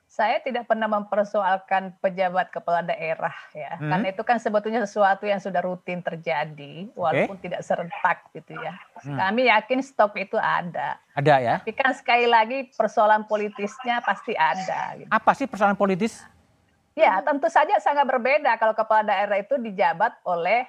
[0.09, 3.87] Saya tidak pernah mempersoalkan pejabat kepala daerah ya, hmm.
[3.87, 7.45] karena itu kan sebetulnya sesuatu yang sudah rutin terjadi, walaupun okay.
[7.47, 8.75] tidak serentak gitu ya.
[9.05, 9.15] Hmm.
[9.15, 10.99] Kami yakin stok itu ada.
[11.15, 11.55] Ada ya.
[11.63, 14.97] Tapi kan sekali lagi persoalan politisnya pasti ada.
[14.99, 15.07] Gitu.
[15.13, 16.25] Apa sih persoalan politis?
[16.99, 20.67] Ya tentu saja sangat berbeda kalau kepala daerah itu dijabat oleh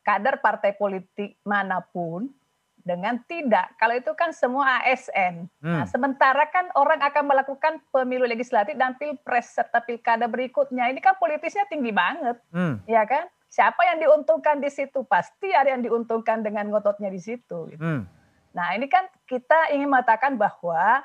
[0.00, 2.32] kader partai politik mana pun
[2.80, 3.76] dengan tidak.
[3.76, 5.44] Kalau itu kan semua ASN.
[5.60, 5.76] Hmm.
[5.76, 10.88] Nah, sementara kan orang akan melakukan pemilu legislatif dan pilpres serta pilkada berikutnya.
[10.88, 12.88] Ini kan politisnya tinggi banget, hmm.
[12.88, 13.28] ya kan?
[13.52, 15.04] Siapa yang diuntungkan di situ?
[15.04, 17.68] Pasti ada yang diuntungkan dengan ngototnya di situ.
[17.68, 17.80] Gitu.
[17.80, 18.08] Hmm.
[18.56, 21.04] Nah, ini kan kita ingin mengatakan bahwa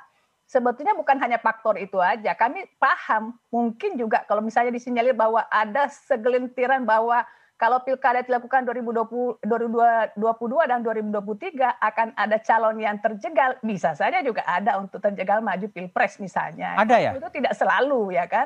[0.53, 2.37] sebetulnya bukan hanya faktor itu aja.
[2.37, 7.25] Kami paham, mungkin juga kalau misalnya disinyalir bahwa ada segelintiran bahwa
[7.57, 14.45] kalau pilkada dilakukan 2020, 2022 dan 2023 akan ada calon yang terjegal, bisa saja juga
[14.45, 16.77] ada untuk terjegal maju pilpres misalnya.
[16.77, 17.11] Ada ya?
[17.17, 18.45] Itu tidak selalu ya kan,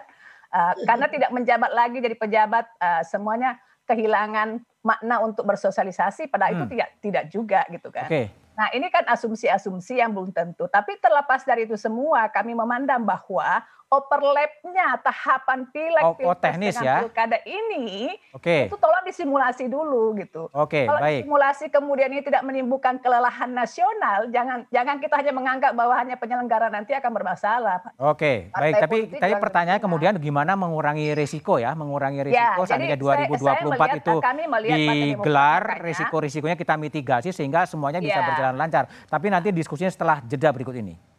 [0.55, 6.53] uh, karena tidak menjabat lagi jadi pejabat uh, semuanya kehilangan makna untuk bersosialisasi, pada hmm.
[6.53, 8.07] itu tidak tidak juga gitu kan.
[8.07, 8.46] Okay.
[8.57, 10.65] Nah ini kan asumsi-asumsi yang belum tentu.
[10.65, 17.07] Tapi terlepas dari itu semua, kami memandang bahwa overlapnya tahapan pileg oh, oh, teknis ya.
[17.07, 18.67] pilkada ini okay.
[18.67, 20.51] itu tolong disimulasi dulu gitu.
[20.51, 21.21] Oke, okay, Kalau baik.
[21.23, 26.67] simulasi kemudian ini tidak menimbulkan kelelahan nasional, jangan jangan kita hanya menganggap bahwa hanya penyelenggara
[26.67, 27.79] nanti akan bermasalah.
[27.95, 28.73] Oke, okay, baik.
[28.83, 33.97] Tapi tadi pertanyaan kemudian gimana mengurangi risiko ya, mengurangi risiko ya, seandainya 2024 saya melihat,
[34.03, 34.15] itu
[35.15, 38.27] digelar risiko-risikonya kita mitigasi sehingga semuanya bisa ya.
[38.27, 38.91] berjalan lancar.
[39.07, 41.16] Tapi nanti diskusinya setelah jeda berikut ini.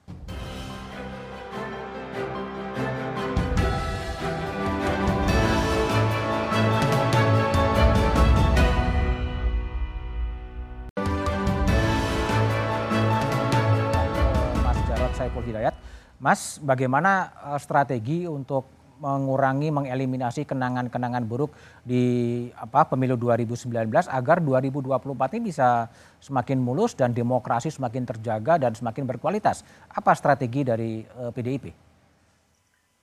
[16.19, 18.66] Mas, bagaimana uh, strategi untuk
[18.99, 21.55] mengurangi, mengeliminasi kenangan-kenangan buruk
[21.87, 23.71] di apa pemilu 2019
[24.11, 25.87] agar 2024 ini bisa
[26.19, 29.62] semakin mulus dan demokrasi semakin terjaga dan semakin berkualitas.
[29.95, 31.64] Apa strategi dari uh, eh, PDIP?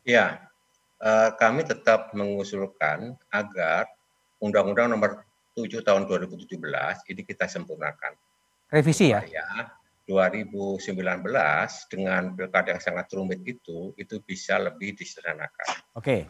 [0.05, 0.43] Ya,
[0.99, 3.87] uh, kami tetap mengusulkan agar
[4.43, 5.23] Undang-Undang Nomor
[5.55, 6.59] 7 Tahun 2017
[7.15, 8.19] ini kita sempurnakan.
[8.67, 9.23] Revisi ya?
[9.23, 9.74] Ya,
[10.05, 10.85] 2019
[11.89, 15.67] dengan pilkada yang sangat rumit itu itu bisa lebih disederhanakan.
[15.97, 16.01] Oke.
[16.01, 16.21] Okay.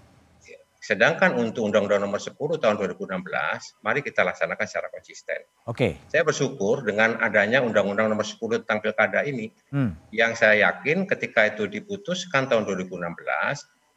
[0.85, 5.41] Sedangkan untuk Undang-Undang Nomor 10 Tahun 2016, mari kita laksanakan secara konsisten.
[5.65, 5.73] Oke.
[5.73, 5.91] Okay.
[6.13, 10.13] Saya bersyukur dengan adanya Undang-Undang Nomor 10 tentang pilkada ini, hmm.
[10.13, 13.01] yang saya yakin ketika itu diputuskan tahun 2016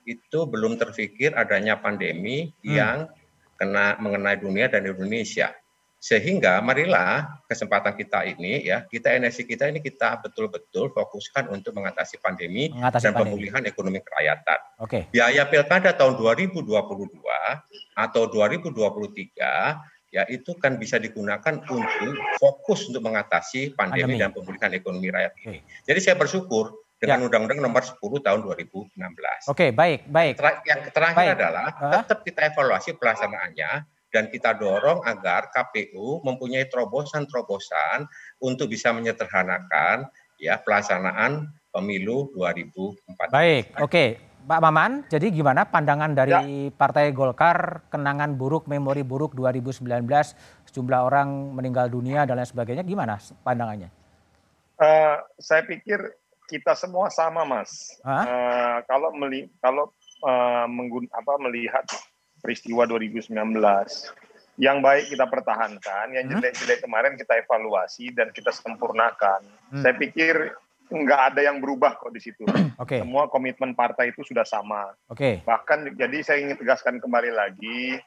[0.08, 2.72] itu belum terfikir adanya pandemi hmm.
[2.72, 2.98] yang
[3.60, 5.52] kena mengenai dunia dan Indonesia.
[5.98, 12.22] Sehingga marilah kesempatan kita ini ya, kita energi kita ini kita betul-betul fokuskan untuk mengatasi
[12.22, 13.26] pandemi mengatasi dan pandemi.
[13.34, 14.58] pemulihan ekonomi kerakyatan.
[14.78, 15.10] Oke.
[15.10, 16.70] Biaya pilkada tahun 2022
[17.98, 24.22] atau 2023 ya itu kan bisa digunakan untuk fokus untuk mengatasi pandemi, pandemi.
[24.22, 25.58] dan pemulihan ekonomi rakyat ini.
[25.60, 25.82] Oke.
[25.82, 27.24] Jadi saya bersyukur dengan ya.
[27.26, 29.50] Undang-Undang Nomor 10 Tahun 2016.
[29.50, 30.34] Oke, baik, baik.
[30.66, 31.34] Yang terakhir baik.
[31.38, 31.66] adalah
[32.02, 38.08] tetap kita evaluasi pelaksanaannya dan kita dorong agar KPU mempunyai terobosan-terobosan
[38.40, 40.08] untuk bisa menyederhanakan
[40.40, 43.34] ya pelaksanaan pemilu 2004.
[43.34, 44.06] Baik, oke.
[44.48, 46.72] Pak Maman, jadi gimana pandangan dari ya.
[46.72, 49.84] Partai Golkar kenangan buruk, memori buruk 2019,
[50.72, 53.92] sejumlah orang meninggal dunia dan lain sebagainya, gimana pandangannya?
[54.80, 56.00] Uh, saya pikir
[56.48, 57.92] kita semua sama, Mas.
[58.00, 59.92] Uh, kalau meli kalau
[60.24, 61.84] uh, menggun apa melihat
[62.40, 63.34] peristiwa 2019.
[64.58, 66.32] Yang baik kita pertahankan, yang hmm.
[66.34, 69.46] jelek-jelek kemarin kita evaluasi dan kita sempurnakan.
[69.70, 69.82] Hmm.
[69.86, 70.50] Saya pikir
[70.88, 72.44] nggak ada yang berubah kok di situ.
[72.78, 73.02] Okay.
[73.02, 74.94] Semua komitmen partai itu sudah sama.
[75.10, 75.42] Okay.
[75.42, 77.98] Bahkan jadi saya ingin tegaskan kembali lagi,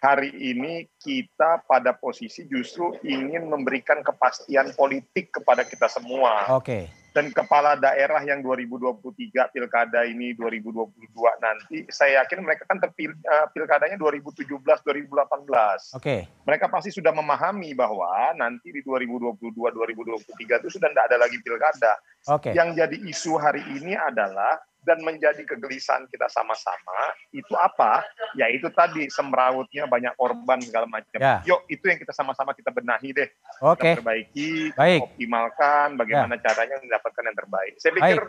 [0.00, 6.48] hari ini kita pada posisi justru ingin memberikan kepastian politik kepada kita semua.
[6.56, 6.64] Oke.
[6.64, 9.02] Okay dan kepala daerah yang 2023
[9.50, 11.10] pilkada ini 2022
[11.42, 14.70] nanti saya yakin mereka kan terpil uh, pilkadanya 2017 2018.
[14.70, 15.98] Oke.
[15.98, 16.20] Okay.
[16.46, 21.92] Mereka pasti sudah memahami bahwa nanti di 2022 2023 itu sudah tidak ada lagi pilkada.
[22.30, 22.50] Oke.
[22.50, 22.52] Okay.
[22.54, 28.04] Yang jadi isu hari ini adalah dan menjadi kegelisahan kita sama-sama itu apa?
[28.32, 31.20] Ya itu tadi semrawutnya banyak korban segala macam.
[31.20, 31.44] Ya.
[31.44, 33.28] Yuk itu yang kita sama-sama kita benahi deh.
[33.60, 33.80] Oke.
[33.80, 33.92] Okay.
[33.94, 35.00] Kita perbaiki, Baik.
[35.04, 36.42] optimalkan bagaimana ya.
[36.48, 37.72] caranya mendapatkan yang terbaik.
[37.76, 38.20] Saya pikir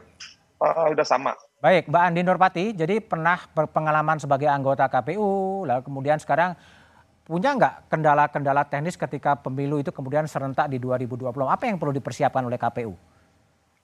[0.61, 1.33] uh, udah sama.
[1.61, 6.57] Baik, Mbak Andi Nurpati, jadi pernah berpengalaman sebagai anggota KPU, lalu kemudian sekarang
[7.21, 11.31] punya nggak kendala-kendala teknis ketika pemilu itu kemudian serentak di 2020?
[11.47, 12.97] Apa yang perlu dipersiapkan oleh KPU?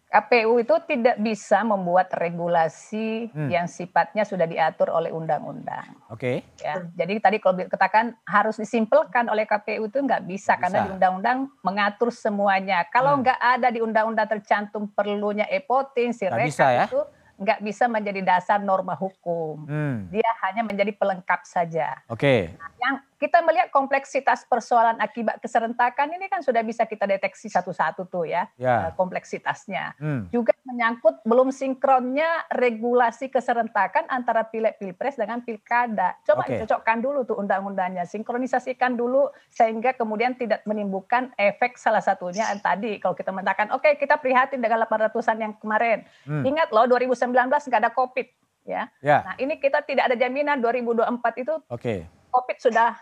[0.08, 3.52] KPU itu tidak bisa membuat regulasi hmm.
[3.52, 6.00] yang sifatnya sudah diatur oleh undang-undang.
[6.08, 6.48] Oke.
[6.48, 6.64] Okay.
[6.64, 10.90] Ya, jadi tadi kalau katakan harus disimpelkan oleh KPU itu nggak bisa, bisa karena di
[10.96, 12.88] undang-undang mengatur semuanya.
[12.88, 13.22] Kalau hmm.
[13.28, 16.88] nggak ada di undang-undang tercantum perlunya e-voting, si ya?
[16.88, 17.04] itu
[17.38, 19.68] nggak bisa menjadi dasar norma hukum.
[19.68, 19.98] Hmm.
[20.10, 22.00] Dia hanya menjadi pelengkap saja.
[22.08, 22.24] Oke.
[22.24, 22.58] Okay.
[22.58, 28.06] Nah, yang kita melihat kompleksitas persoalan akibat keserentakan ini kan sudah bisa kita deteksi satu-satu
[28.06, 28.90] tuh ya, ya.
[28.90, 29.98] Eh, kompleksitasnya.
[29.98, 30.30] Hmm.
[30.30, 36.14] Juga menyangkut belum sinkronnya regulasi keserentakan antara pileg pilpres dengan pilkada.
[36.22, 36.62] Coba okay.
[36.62, 43.18] cocokkan dulu tuh undang-undangnya, sinkronisasikan dulu sehingga kemudian tidak menimbulkan efek salah satunya tadi kalau
[43.18, 46.06] kita mengatakan oke okay, kita prihatin dengan 800-an yang kemarin.
[46.30, 46.46] Hmm.
[46.46, 48.28] Ingat loh 2019 nggak ada COVID
[48.68, 48.84] ya.
[49.00, 49.18] ya.
[49.24, 52.06] Nah, ini kita tidak ada jaminan 2024 itu okay.
[52.38, 52.94] COVID sudah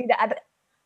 [0.00, 0.36] tidak ada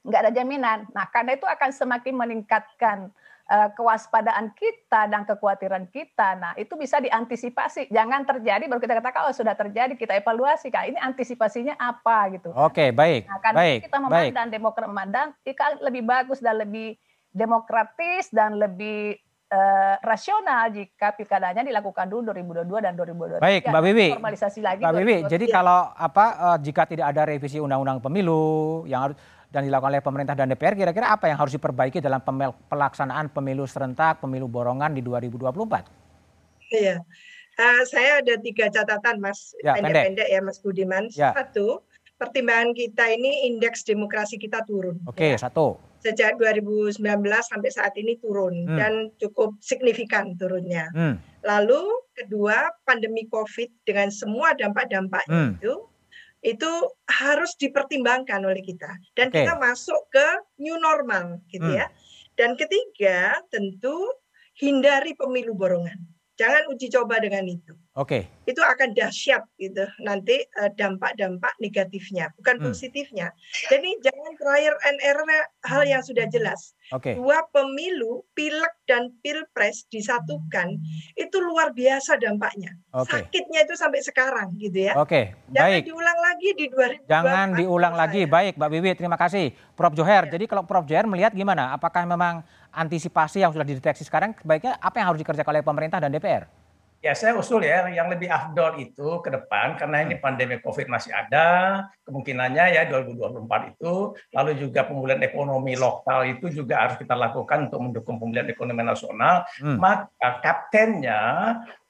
[0.06, 0.78] nggak ada jaminan.
[0.90, 3.10] Nah, karena itu akan semakin meningkatkan
[3.50, 6.38] uh, kewaspadaan kita dan kekhawatiran kita.
[6.38, 7.90] Nah, itu bisa diantisipasi.
[7.90, 10.70] Jangan terjadi baru kita katakan oh sudah terjadi, kita evaluasi.
[10.70, 12.54] Kak, ini antisipasinya apa gitu.
[12.54, 13.26] Oke, baik.
[13.26, 14.54] Nah, karena baik, kita memandang baik.
[14.54, 16.88] Demokrat memandang itu lebih bagus dan lebih
[17.34, 19.18] demokratis dan lebih
[19.50, 23.42] uh, rasional jika pilkadanya dilakukan dulu 2022 dan 2023.
[23.42, 24.06] Baik, Mbak Bibi.
[24.18, 24.82] Formalisasi lagi.
[24.82, 29.16] Mbak Bibi, jadi kalau apa uh, jika tidak ada revisi undang-undang pemilu yang harus
[29.46, 32.20] dan dilakukan oleh pemerintah dan DPR, kira-kira apa yang harus diperbaiki dalam
[32.66, 35.86] pelaksanaan pemilu serentak, pemilu borongan di 2024?
[36.66, 36.98] Iya,
[37.56, 39.54] uh, saya ada tiga catatan, Mas.
[39.62, 41.06] Ya, pendek-pendek ya, Mas Budiman.
[41.14, 41.30] Ya.
[41.30, 41.86] Satu,
[42.18, 44.98] pertimbangan kita ini indeks demokrasi kita turun.
[45.06, 45.38] Oke, ya.
[45.38, 48.78] satu sejak 2019 sampai saat ini turun hmm.
[48.78, 50.86] dan cukup signifikan turunnya.
[50.94, 51.18] Hmm.
[51.42, 51.82] Lalu
[52.14, 55.58] kedua pandemi COVID dengan semua dampak-dampaknya hmm.
[55.58, 55.74] itu
[56.46, 56.72] itu
[57.10, 58.86] harus dipertimbangkan oleh kita
[59.18, 59.42] dan okay.
[59.42, 60.26] kita masuk ke
[60.62, 61.82] new normal gitu hmm.
[61.82, 61.86] ya.
[62.38, 63.96] Dan ketiga tentu
[64.54, 66.15] hindari pemilu borongan.
[66.36, 67.72] Jangan uji coba dengan itu.
[67.96, 68.28] Oke.
[68.28, 68.52] Okay.
[68.52, 72.64] Itu akan dahsyat gitu nanti uh, dampak-dampak negatifnya, bukan hmm.
[72.68, 73.32] positifnya.
[73.72, 75.24] Jadi jangan trial and error
[75.64, 76.76] hal yang sudah jelas.
[76.92, 77.12] Oke.
[77.12, 77.14] Okay.
[77.16, 80.76] Dua pemilu, pileg dan pilpres disatukan
[81.16, 82.76] itu luar biasa dampaknya.
[82.92, 83.24] Okay.
[83.24, 84.94] Sakitnya itu sampai sekarang gitu ya.
[85.00, 85.32] Oke.
[85.32, 85.56] Okay.
[85.56, 87.08] Jangan diulang lagi di 2024.
[87.08, 88.22] Jangan diulang lagi.
[88.28, 89.56] Baik, Mbak Bibi, terima kasih.
[89.72, 90.28] Prof Joher.
[90.28, 90.36] Ya.
[90.36, 91.72] Jadi kalau Prof Joher melihat gimana?
[91.72, 92.44] Apakah memang
[92.76, 96.44] antisipasi yang sudah dideteksi sekarang sebaiknya apa yang harus dikerjakan oleh pemerintah dan DPR?
[97.04, 101.14] Ya saya usul ya yang lebih afdol itu ke depan karena ini pandemi COVID masih
[101.14, 107.70] ada kemungkinannya ya 2024 itu lalu juga pemulihan ekonomi lokal itu juga harus kita lakukan
[107.70, 109.78] untuk mendukung pemulihan ekonomi nasional hmm.
[109.78, 111.20] maka kaptennya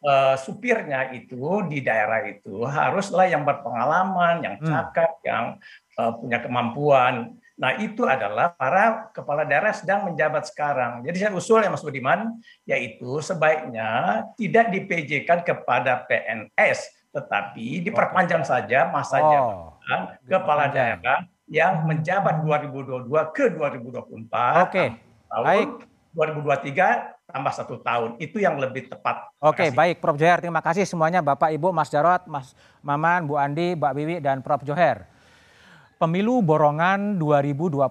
[0.05, 4.69] uh, supirnya itu di daerah itu haruslah yang berpengalaman yang hmm.
[4.69, 5.25] cakap hmm.
[5.25, 5.45] yang
[5.97, 11.01] uh, punya kemampuan Nah, itu adalah para kepala daerah sedang menjabat sekarang.
[11.09, 12.37] Jadi saya usul ya Mas Budiman,
[12.69, 21.25] yaitu sebaiknya tidak di PJ-kan kepada PNS, tetapi diperpanjang saja masa oh, jabatan kepala daerah
[21.49, 24.05] yang menjabat 2022 ke 2024.
[24.05, 24.21] Oke.
[24.69, 24.89] Okay.
[25.33, 25.69] Tahun Baik.
[26.13, 28.21] 2023 tambah satu tahun.
[28.21, 29.33] Itu yang lebih tepat.
[29.37, 30.17] Oke, okay, baik Prof.
[30.17, 30.41] Joher.
[30.41, 34.65] Terima kasih semuanya Bapak, Ibu, Mas Jarot, Mas Maman, Bu Andi, Mbak Bibi, dan Prof.
[34.65, 35.05] Joher.
[35.97, 37.89] Pemilu borongan 2024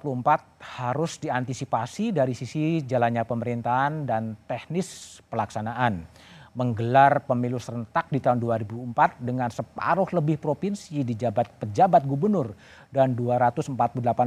[0.78, 6.06] harus diantisipasi dari sisi jalannya pemerintahan dan teknis pelaksanaan.
[6.54, 12.54] Menggelar pemilu serentak di tahun 2004 dengan separuh lebih provinsi dijabat pejabat gubernur
[12.94, 13.74] dan 248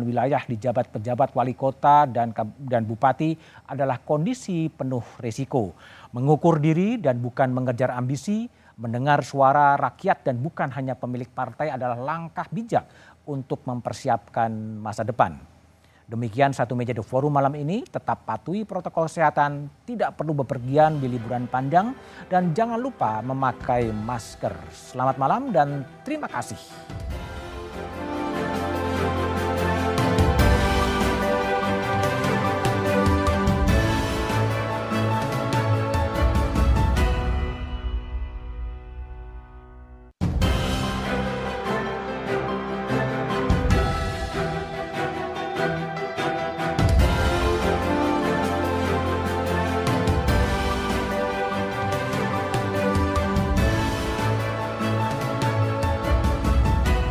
[0.02, 3.38] wilayah dijabat pejabat wali kota dan, dan bupati
[3.70, 5.78] adalah kondisi penuh risiko.
[6.18, 11.98] Mengukur diri dan bukan mengejar ambisi, mendengar suara rakyat dan bukan hanya pemilik partai adalah
[11.98, 12.86] langkah bijak
[13.28, 14.48] untuk mempersiapkan
[14.80, 15.36] masa depan.
[16.08, 17.84] Demikian satu meja The Forum malam ini.
[17.84, 21.92] Tetap patuhi protokol kesehatan, tidak perlu bepergian di liburan panjang,
[22.32, 24.56] dan jangan lupa memakai masker.
[24.72, 26.56] Selamat malam dan terima kasih.